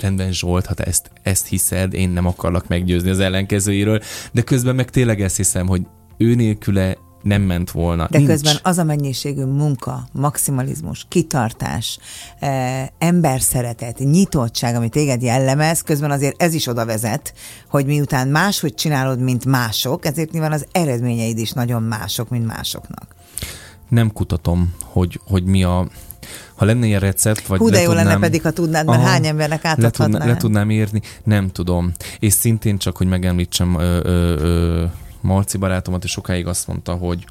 [0.00, 4.00] rendben Zsolt, ha te ezt, ezt hiszed, én nem akarlak meggyőzni az ellenkezőiről,
[4.32, 5.82] de közben meg tényleg ezt hiszem, hogy
[6.16, 8.06] ő nélküle nem ment volna.
[8.10, 8.30] De Nincs.
[8.30, 11.98] közben az a mennyiségű munka, maximalizmus, kitartás,
[12.38, 17.34] eh, emberszeretet, nyitottság, ami téged jellemez, közben azért ez is oda vezet,
[17.68, 23.14] hogy miután máshogy csinálod, mint mások, ezért nyilván az eredményeid is nagyon mások, mint másoknak.
[23.88, 25.88] Nem kutatom, hogy, hogy mi a
[26.54, 29.26] ha lenne ilyen recept, vagy Hú, de jó lenne pedig, ha tudnád, mert aha, hány
[29.26, 30.08] embernek átadhatnál.
[30.08, 31.92] Le, tudná, le tudnám érni, nem tudom.
[32.18, 34.84] És szintén csak, hogy megemlítsem ö, ö, ö,
[35.20, 37.24] Marci barátomat, és sokáig azt mondta, hogy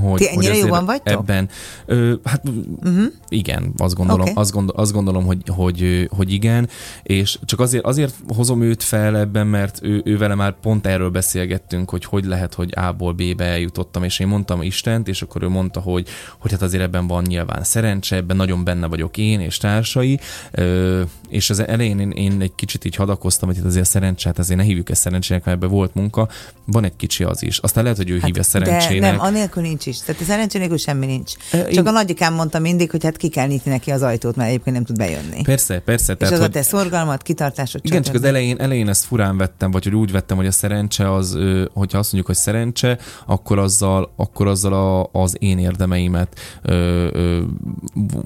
[0.00, 1.20] hogy, Ti ennyire hogy azért jóban vagytok?
[1.20, 1.48] Ebben,
[1.86, 2.42] ö, hát
[2.82, 3.04] uh-huh.
[3.28, 4.34] igen, azt gondolom, okay.
[4.34, 6.68] azt, gondol, azt gondolom hogy, hogy, hogy igen,
[7.02, 11.10] és csak azért, azért hozom őt fel ebben, mert ő, ő vele már pont erről
[11.10, 15.48] beszélgettünk, hogy hogy lehet, hogy A-ból B-be eljutottam, és én mondtam Istent, és akkor ő
[15.48, 19.56] mondta, hogy, hogy hát azért ebben van nyilván szerencse, ebben nagyon benne vagyok én és
[19.56, 20.20] társai,
[20.50, 24.38] ö, és az elején én, én egy kicsit így hadakoztam, hogy itt azért a szerencsét,
[24.38, 26.28] azért ne hívjuk ezt szerencsének, mert ebben volt munka,
[26.64, 27.58] van egy kicsi az is.
[27.58, 29.00] Aztán lehet, hogy ő hát, hívja szerencsének.
[29.00, 30.00] De nem, anélkül nincs is.
[30.00, 31.32] Tehát a szerencsé nélkül semmi nincs.
[31.50, 34.48] E, Csak a nagyikám mondta mindig, hogy hát ki kell nyitni neki az ajtót, mert
[34.48, 35.42] egyébként nem tud bejönni.
[35.42, 36.12] Persze, persze.
[36.12, 37.80] és Tehát, az a hogy, te szorgalmat, kitartásod.
[37.84, 41.12] igen, csak az elején, elején ezt furán vettem, vagy hogy úgy vettem, hogy a szerencse
[41.12, 46.38] az, ö, hogyha azt mondjuk, hogy szerencse, akkor azzal, akkor azzal a, az én érdemeimet
[46.62, 47.40] ö, ö,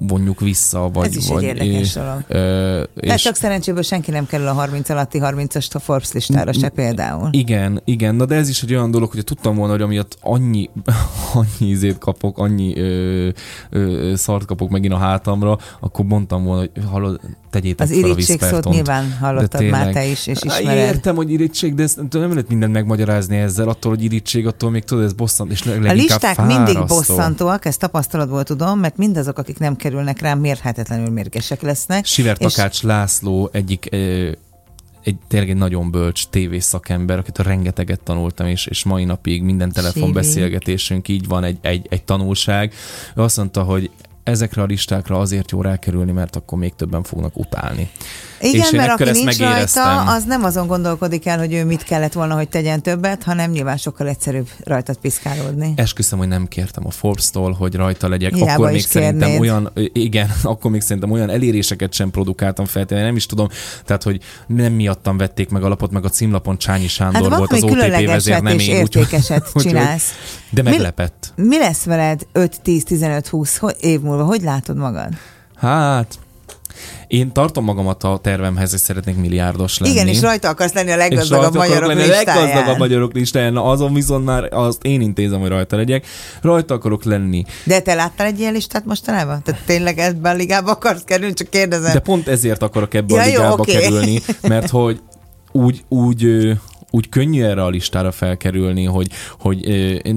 [0.00, 0.90] vonjuk vissza.
[0.92, 2.24] Vagy, Ez is egy vagy, érdekes ö, dolog.
[2.28, 6.52] Ö, De és csak szerencséből senki nem kerül a 30 alatti 30-as a Forbes listára
[6.52, 7.28] se például.
[7.32, 10.70] Igen, igen, na de ez is egy olyan dolog, hogy tudtam volna, hogy amiatt annyi,
[11.36, 13.28] annyi izét kapok, annyi ö,
[13.70, 17.20] ö, szart kapok megint a hátamra, akkor mondtam volna, hogy hallod,
[17.50, 19.84] tegyétek Az a irítség szót nyilván hallottad tényleg.
[19.84, 20.76] már te is, és ismered.
[20.94, 24.84] Értem, hogy irítség, de ezt nem lehet mindent megmagyarázni ezzel, attól, hogy irítség, attól még
[24.84, 26.62] tudod, ez bosszant, és A leginkább listák fárasztó.
[26.62, 32.04] mindig bosszantóak, ezt tapasztalatból tudom, mert mindazok, akik nem kerülnek rám, mérhetetlenül mérgesek lesznek.
[32.04, 33.88] Siver és- Takács László egyik
[35.06, 39.72] egy tényleg egy nagyon bölcs tévés szakember, akit rengeteget tanultam, és, és mai napig minden
[39.72, 42.72] telefonbeszélgetésünk így van egy, egy, egy tanulság.
[43.16, 43.90] Ő azt mondta, hogy
[44.26, 47.90] ezekre a listákra azért jó rákerülni, mert akkor még többen fognak utálni.
[48.40, 52.12] Igen, És mert aki nincs rajta, az nem azon gondolkodik el, hogy ő mit kellett
[52.12, 55.72] volna, hogy tegyen többet, hanem nyilván sokkal egyszerűbb rajtad piszkálódni.
[55.76, 58.34] Esküszöm, hogy nem kértem a Forbes-tól, hogy rajta legyek.
[58.34, 59.40] Hiába akkor még is szerintem kérnéd.
[59.40, 63.48] olyan, igen, akkor még szerintem olyan eléréseket sem produkáltam feltétlenül, nem is tudom,
[63.84, 67.52] tehát hogy nem miattam vették meg a lapot, meg a címlapon Csányi Sándor Hát volt
[67.52, 68.76] az OTP vezér, nem én.
[68.76, 70.10] értékeset úgyhogy- csinálsz.
[70.50, 71.32] De Mi- meglepett.
[71.36, 74.15] Mi lesz veled 5, 10, 15, 20 ho- év múlva?
[74.24, 75.08] Hogy látod magad?
[75.56, 76.18] Hát,
[77.06, 79.92] én tartom magamat a tervemhez, hogy szeretnék milliárdos lenni.
[79.92, 82.78] Igen, és rajta akarsz lenni a leggazdagabb magyarok lenni a leggazdagabb listáján.
[82.78, 83.52] magyarok listáján.
[83.52, 86.06] Na, azon viszont már azt én intézem, hogy rajta legyek.
[86.42, 87.44] Rajta akarok lenni.
[87.64, 89.42] De te láttál egy ilyen listát mostanában?
[89.42, 91.34] Tehát tényleg ebben a ligába akarsz kerülni?
[91.34, 91.92] Csak kérdezem.
[91.92, 93.72] De pont ezért akarok ebbe Ja, a jó, ligába oké.
[93.72, 95.00] kerülni, mert hogy
[95.52, 96.52] úgy, úgy,
[96.90, 99.08] úgy könnyű erre a listára felkerülni, hogy,
[99.38, 99.58] hogy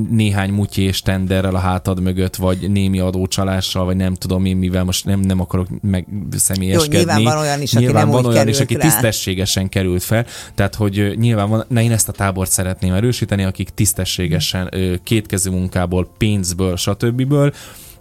[0.09, 4.83] néhány mutyi és tenderrel a hátad mögött, vagy némi adócsalással, vagy nem tudom én mivel,
[4.83, 6.97] most nem, nem akarok meg személyeskedni.
[6.97, 8.81] Jó, nyilván van olyan is, aki nyilván nem van olyan is, aki rá.
[8.81, 13.69] tisztességesen került fel, tehát hogy nyilván van, na én ezt a tábort szeretném erősíteni, akik
[13.69, 17.33] tisztességesen ö, kétkezű munkából, pénzből, stb.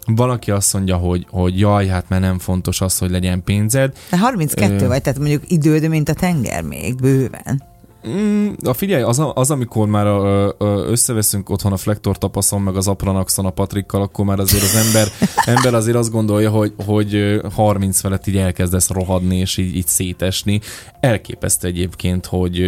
[0.05, 3.93] Van, aki azt mondja, hogy, hogy jaj, hát mert nem fontos az, hogy legyen pénzed.
[4.09, 4.87] De 32 Ö.
[4.87, 7.63] vagy, tehát mondjuk időd, mint a tenger még, bőven.
[8.07, 12.61] Mm, a figyelj, az, a- az amikor már ö, ö, összeveszünk otthon a Flektor tapaszon,
[12.61, 15.07] meg az Apranaxon a Patrikkal, akkor már azért az ember,
[15.55, 19.87] ember azért azt gondolja, hogy, hogy ö, 30 felett így elkezdesz rohadni, és így, így
[19.87, 20.59] szétesni.
[20.99, 22.61] Elképesztő egyébként, hogy,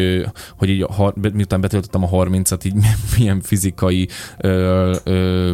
[0.58, 2.74] hogy így a, miután betöltöttem a 30-at, így
[3.18, 4.08] milyen fizikai
[4.38, 5.54] ö, ö,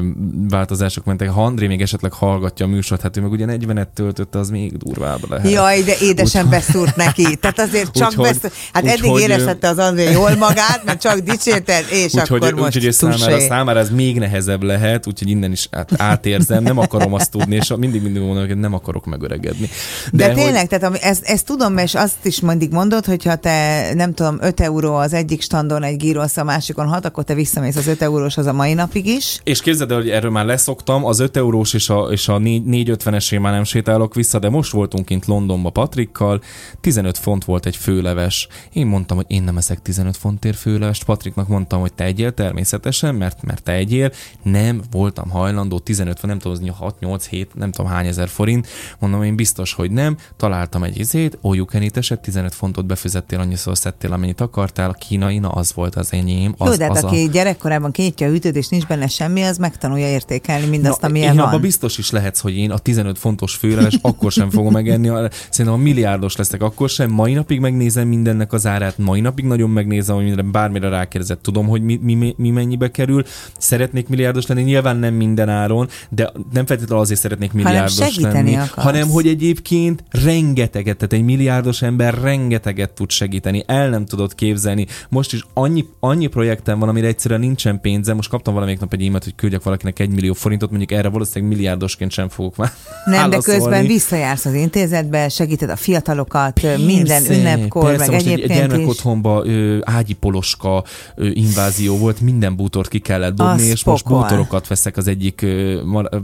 [0.50, 1.30] változások mentek.
[1.30, 4.78] Ha André még esetleg hallgatja a műsort, hát ő meg ugye 40-et töltötte, az még
[4.78, 5.52] durvább lehet.
[5.52, 7.36] Jaj, de édesen beszúrt neki.
[7.36, 8.54] Tehát azért csak Úgyhogy- beszúrt.
[8.74, 9.22] Hát eddig úgyhogy-
[9.68, 13.80] érezhette az André jól magát, mert csak dicsérted, és Úgyhogy, akkor most úgyhogy számára, számára
[13.80, 18.02] ez még nehezebb lehet, úgyhogy innen is át, átérzem, nem akarom azt tudni, és mindig
[18.02, 19.70] mindig mondom, hogy nem akarok megöregedni.
[20.12, 23.36] De, De hogy- tényleg, tehát ami- ezt, ezt tudom, és azt is mindig mondod, hogyha
[23.36, 27.34] te nem tudom, 5 euró az egyik standon egy gírolsz, a másikon 6, akkor te
[27.34, 29.40] visszamész az 5 euróshoz a mai napig is.
[29.44, 33.42] És képzeld el, hogy erről már leszoktam, az 5 eurós és a, és a 450-esé
[33.42, 36.42] már nem sétálok vissza, de most voltunk kint Londonba Patrikkal,
[36.82, 38.48] 15 font volt egy főleves.
[38.74, 43.16] Én mondtam, hogy én nem eszek 15 fontért főlevest, Patriknak mondtam, hogy te egyél természetesen,
[43.16, 44.12] mert, mert te egyél.
[44.44, 48.68] Nem voltam hajlandó, 15 nem tudom, az 6, 8, 7, nem tudom hány ezer forint.
[49.00, 50.18] Mondom, én biztos, hogy nem.
[50.38, 54.90] Találtam egy izét, all you can eat eset, 15 fontot befizettél, annyiszor szedtél, amennyit akartál.
[54.90, 56.56] A kínai, na az volt az enyém.
[56.58, 59.58] Az, Jó, de hát az aki gyerekkorában kinyitja a hűtőt, és nincs benne semmi, az
[59.58, 61.48] megtanulja értékelni mindazt, Na, amilyen én van.
[61.48, 65.08] abban biztos is lehetsz, hogy én a 15 fontos főleves akkor sem fogom megenni.
[65.50, 67.12] Szerintem a milliárdos leszek akkor sem.
[67.12, 71.42] Mai napig megnézem mindennek az árát, mai napig nagyon megnézem, hogy mindenre, bármire rákérdezett.
[71.42, 73.24] Tudom, hogy mi, mi, mi mennyibe kerül.
[73.58, 78.56] Szeretnék milliárdos lenni, nyilván nem minden áron, de nem feltétlenül azért szeretnék milliárdos segíteni lenni,
[78.56, 78.86] akarsz.
[78.86, 84.88] hanem hogy egyébként rengeteget, tehát egy milliárdos ember rengeteget tud segíteni, el nem tudod képzelni.
[85.10, 88.16] Most is annyi, annyi projektem van, amire egyszerűen nincsen pénzem.
[88.16, 91.56] Most kaptam valamelyik nap egy e hogy küldjek valakinek egy millió forintot, mondjuk erre valószínűleg
[91.56, 92.72] milliárdosként sem fogok már
[93.06, 98.32] Nem, de közben visszajársz az intézetbe, segíted a fiatalokat, minden ünnepkor, persze, meg most egy
[98.32, 98.68] egyébként is.
[98.68, 100.84] gyermekotthonba ö, ágyi poloska
[101.16, 104.22] ö, invázió volt, minden bútort ki kellett dobni, Az és most pokol.
[104.22, 105.82] bútorokat veszek az egyik, ö,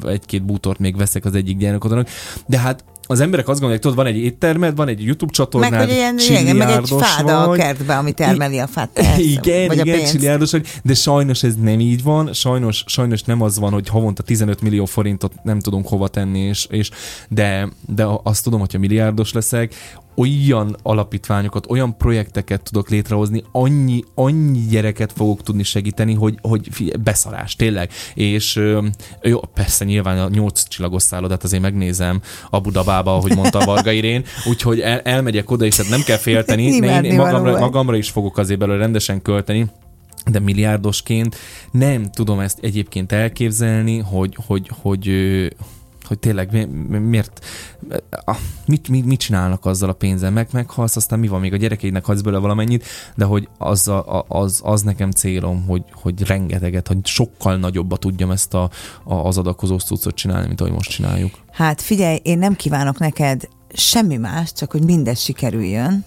[0.07, 2.07] egy-két bútort még veszek az egyik gyermekodonak,
[2.47, 5.80] de hát az emberek azt gondolják, tudod, van egy éttermed, van egy YouTube csatornád, Meg,
[5.80, 7.59] hogy ilyen, igen, meg egy fáda a vagy.
[7.59, 8.89] kertbe, ami termeli a fát.
[8.93, 9.20] persze.
[9.22, 10.11] Igen, vagy a igen, pénzt.
[10.11, 14.24] csilliárdos vagy, de sajnos ez nem így van, sajnos, sajnos nem az van, hogy havonta
[14.24, 16.89] 15 millió forintot nem tudunk hova tenni, és, és
[17.30, 19.74] de, de azt tudom, hogyha milliárdos leszek,
[20.16, 27.01] olyan alapítványokat, olyan projekteket tudok létrehozni, annyi, annyi gyereket fogok tudni segíteni, hogy, hogy figyelj,
[27.03, 27.91] beszarás, tényleg.
[28.14, 28.61] És
[29.22, 33.91] jó, persze nyilván a nyolc csillagos szállodát azért megnézem Abu Dabába, ahogy mondta a Varga
[33.91, 38.09] Irén, úgyhogy el, elmegyek oda, és hát nem kell félteni, én, én magamra, magamra is
[38.09, 39.68] fogok azért belőle rendesen költeni,
[40.32, 41.36] de milliárdosként
[41.72, 45.47] nem tudom ezt egyébként elképzelni, hogy, hogy, hogy, ö,
[46.14, 47.45] hogy tényleg mi, mi- miért,
[48.66, 52.05] mit, mit, mit csinálnak azzal a pénzzel, meg meghalsz, aztán mi van, még a gyerekeidnek
[52.05, 52.86] hagysz belőle valamennyit,
[53.16, 58.32] de hogy az, a, az, az nekem célom, hogy, hogy rengeteget, hogy sokkal nagyobba tudjam
[58.32, 58.70] ezt a,
[59.03, 61.34] a, az adakozó cuccot csinálni, mint ahogy most csináljuk.
[61.51, 66.05] Hát figyelj, én nem kívánok neked semmi más, csak hogy mindez sikerüljön.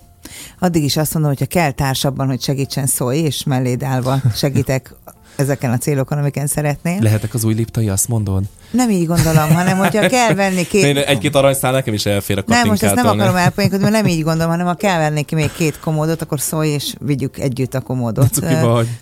[0.58, 4.94] Addig is azt mondom, hogyha kell társabban, hogy segítsen, szólj, és melléd állva segítek
[5.36, 6.98] ezeken a célokon, amiken szeretnél.
[7.00, 8.42] Lehetek az új liptai, azt mondod?
[8.70, 10.96] Nem így gondolom, hanem hogyha kell venni Én két...
[10.96, 14.22] egy-két aranyszál nekem is elfér a Nem, most ezt nem akarom elpoénkodni, mert nem így
[14.22, 17.80] gondolom, hanem ha kell venni ki még két komódot, akkor szólj, és vigyük együtt a
[17.80, 18.40] komódot.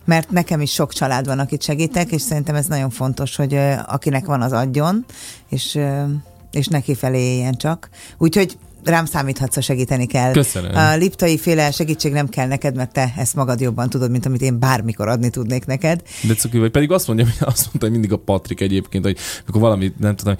[0.04, 4.24] Mert nekem is sok család van, akit segítek, és szerintem ez nagyon fontos, hogy akinek
[4.24, 5.04] van, az adjon,
[5.48, 5.78] és,
[6.50, 7.88] és neki felé éljen csak.
[8.18, 10.32] Úgyhogy rám számíthatsz, ha segíteni kell.
[10.32, 10.76] Köszönöm.
[10.76, 14.42] A liptai féle segítség nem kell neked, mert te ezt magad jobban tudod, mint amit
[14.42, 16.02] én bármikor adni tudnék neked.
[16.22, 16.70] De cuki vagy.
[16.70, 20.36] Pedig azt mondja, azt mondta mindig a Patrik egyébként, hogy mikor valamit, nem tudom,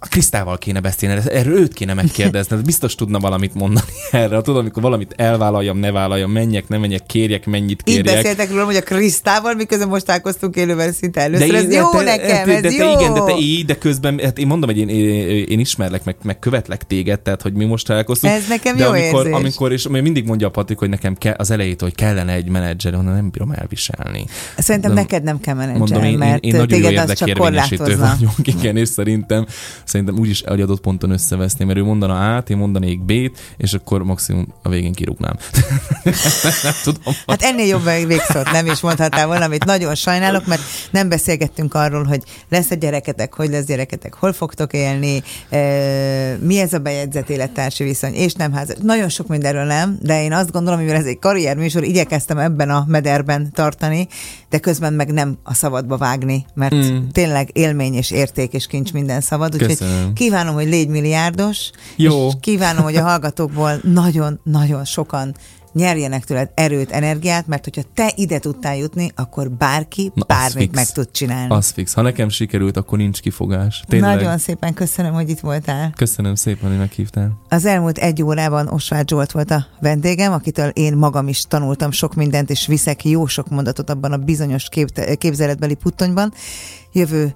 [0.00, 4.40] a Krisztával kéne beszélni, erről őt kéne megkérdezni, ez biztos tudna valamit mondani erre.
[4.40, 8.14] Tudod, amikor valamit elvállaljam, ne vállaljam, menjek, ne menjek, kérjek, mennyit Így kérjek.
[8.14, 11.54] beszéltek róla, hogy a Krisztával, miközben most találkoztunk élőben szinte először.
[11.54, 12.94] ez én- jó te, nekem, te, ez de, jó.
[12.94, 16.04] te igen, de te így, de közben, hát én mondom, hogy én, én, én ismerlek,
[16.04, 18.32] meg, meg követlek téged, tehát hogy mi most találkoztunk.
[18.32, 19.40] Ez nekem de jó amikor, érzés.
[19.40, 22.94] amikor, és mindig mondja a Patrik, hogy nekem kell, az elejétől, hogy kellene egy menedzser,
[22.94, 24.24] onnan nem bírom elviselni.
[24.58, 27.16] Szerintem Nem- neked nem kell menedzser, Mondom, én, én, mert én nagyon jó téged az
[27.18, 28.14] csak korlátozna.
[28.18, 29.46] vagyok, igen, és szerintem,
[29.88, 34.02] szerintem úgyis egy adott ponton összeveszni, mert ő mondana A-t, én mondanék B-t, és akkor
[34.02, 35.36] maximum a végén kirúgnám.
[36.62, 37.14] nem tudom.
[37.26, 42.04] Hát ennél jobb végszót nem is mondhatál volna, amit nagyon sajnálok, mert nem beszélgettünk arról,
[42.04, 45.22] hogy lesz egy gyereketek, hogy lesz gyereketek, hol fogtok élni,
[46.40, 48.76] mi ez a bejegyzett élettársi viszony, és nem házas.
[48.82, 52.84] Nagyon sok mindenről nem, de én azt gondolom, mivel ez egy karrierműsor, igyekeztem ebben a
[52.88, 54.08] mederben tartani,
[54.48, 56.96] de közben meg nem a szabadba vágni, mert mm.
[57.12, 59.54] tényleg élmény és érték és kincs minden szabad.
[59.54, 60.12] Úgyhogy Köszönöm.
[60.12, 62.26] kívánom, hogy légy milliárdos, Jó.
[62.26, 65.34] és kívánom, hogy a hallgatókból nagyon-nagyon sokan
[65.72, 70.74] nyerjenek tőled erőt, energiát, mert hogyha te ide tudtál jutni, akkor bárki Na, bármit fix.
[70.74, 71.54] meg tud csinálni.
[71.54, 71.92] Az fix.
[71.94, 73.84] Ha nekem sikerült, akkor nincs kifogás.
[73.88, 74.16] Tényleg.
[74.16, 75.92] Nagyon szépen köszönöm, hogy itt voltál.
[75.96, 77.38] Köszönöm szépen, hogy meghívtál.
[77.48, 82.14] Az elmúlt egy órában Osváth Zsolt volt a vendégem, akitől én magam is tanultam sok
[82.14, 86.32] mindent, és viszek jó sok mondatot abban a bizonyos kép- képzeletbeli puttonyban.
[86.92, 87.34] Jövő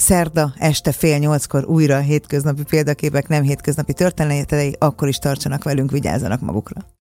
[0.00, 6.40] szerda este fél nyolckor újra hétköznapi példaképek, nem hétköznapi történetei, akkor is tartsanak velünk, vigyázzanak
[6.40, 6.90] magukra.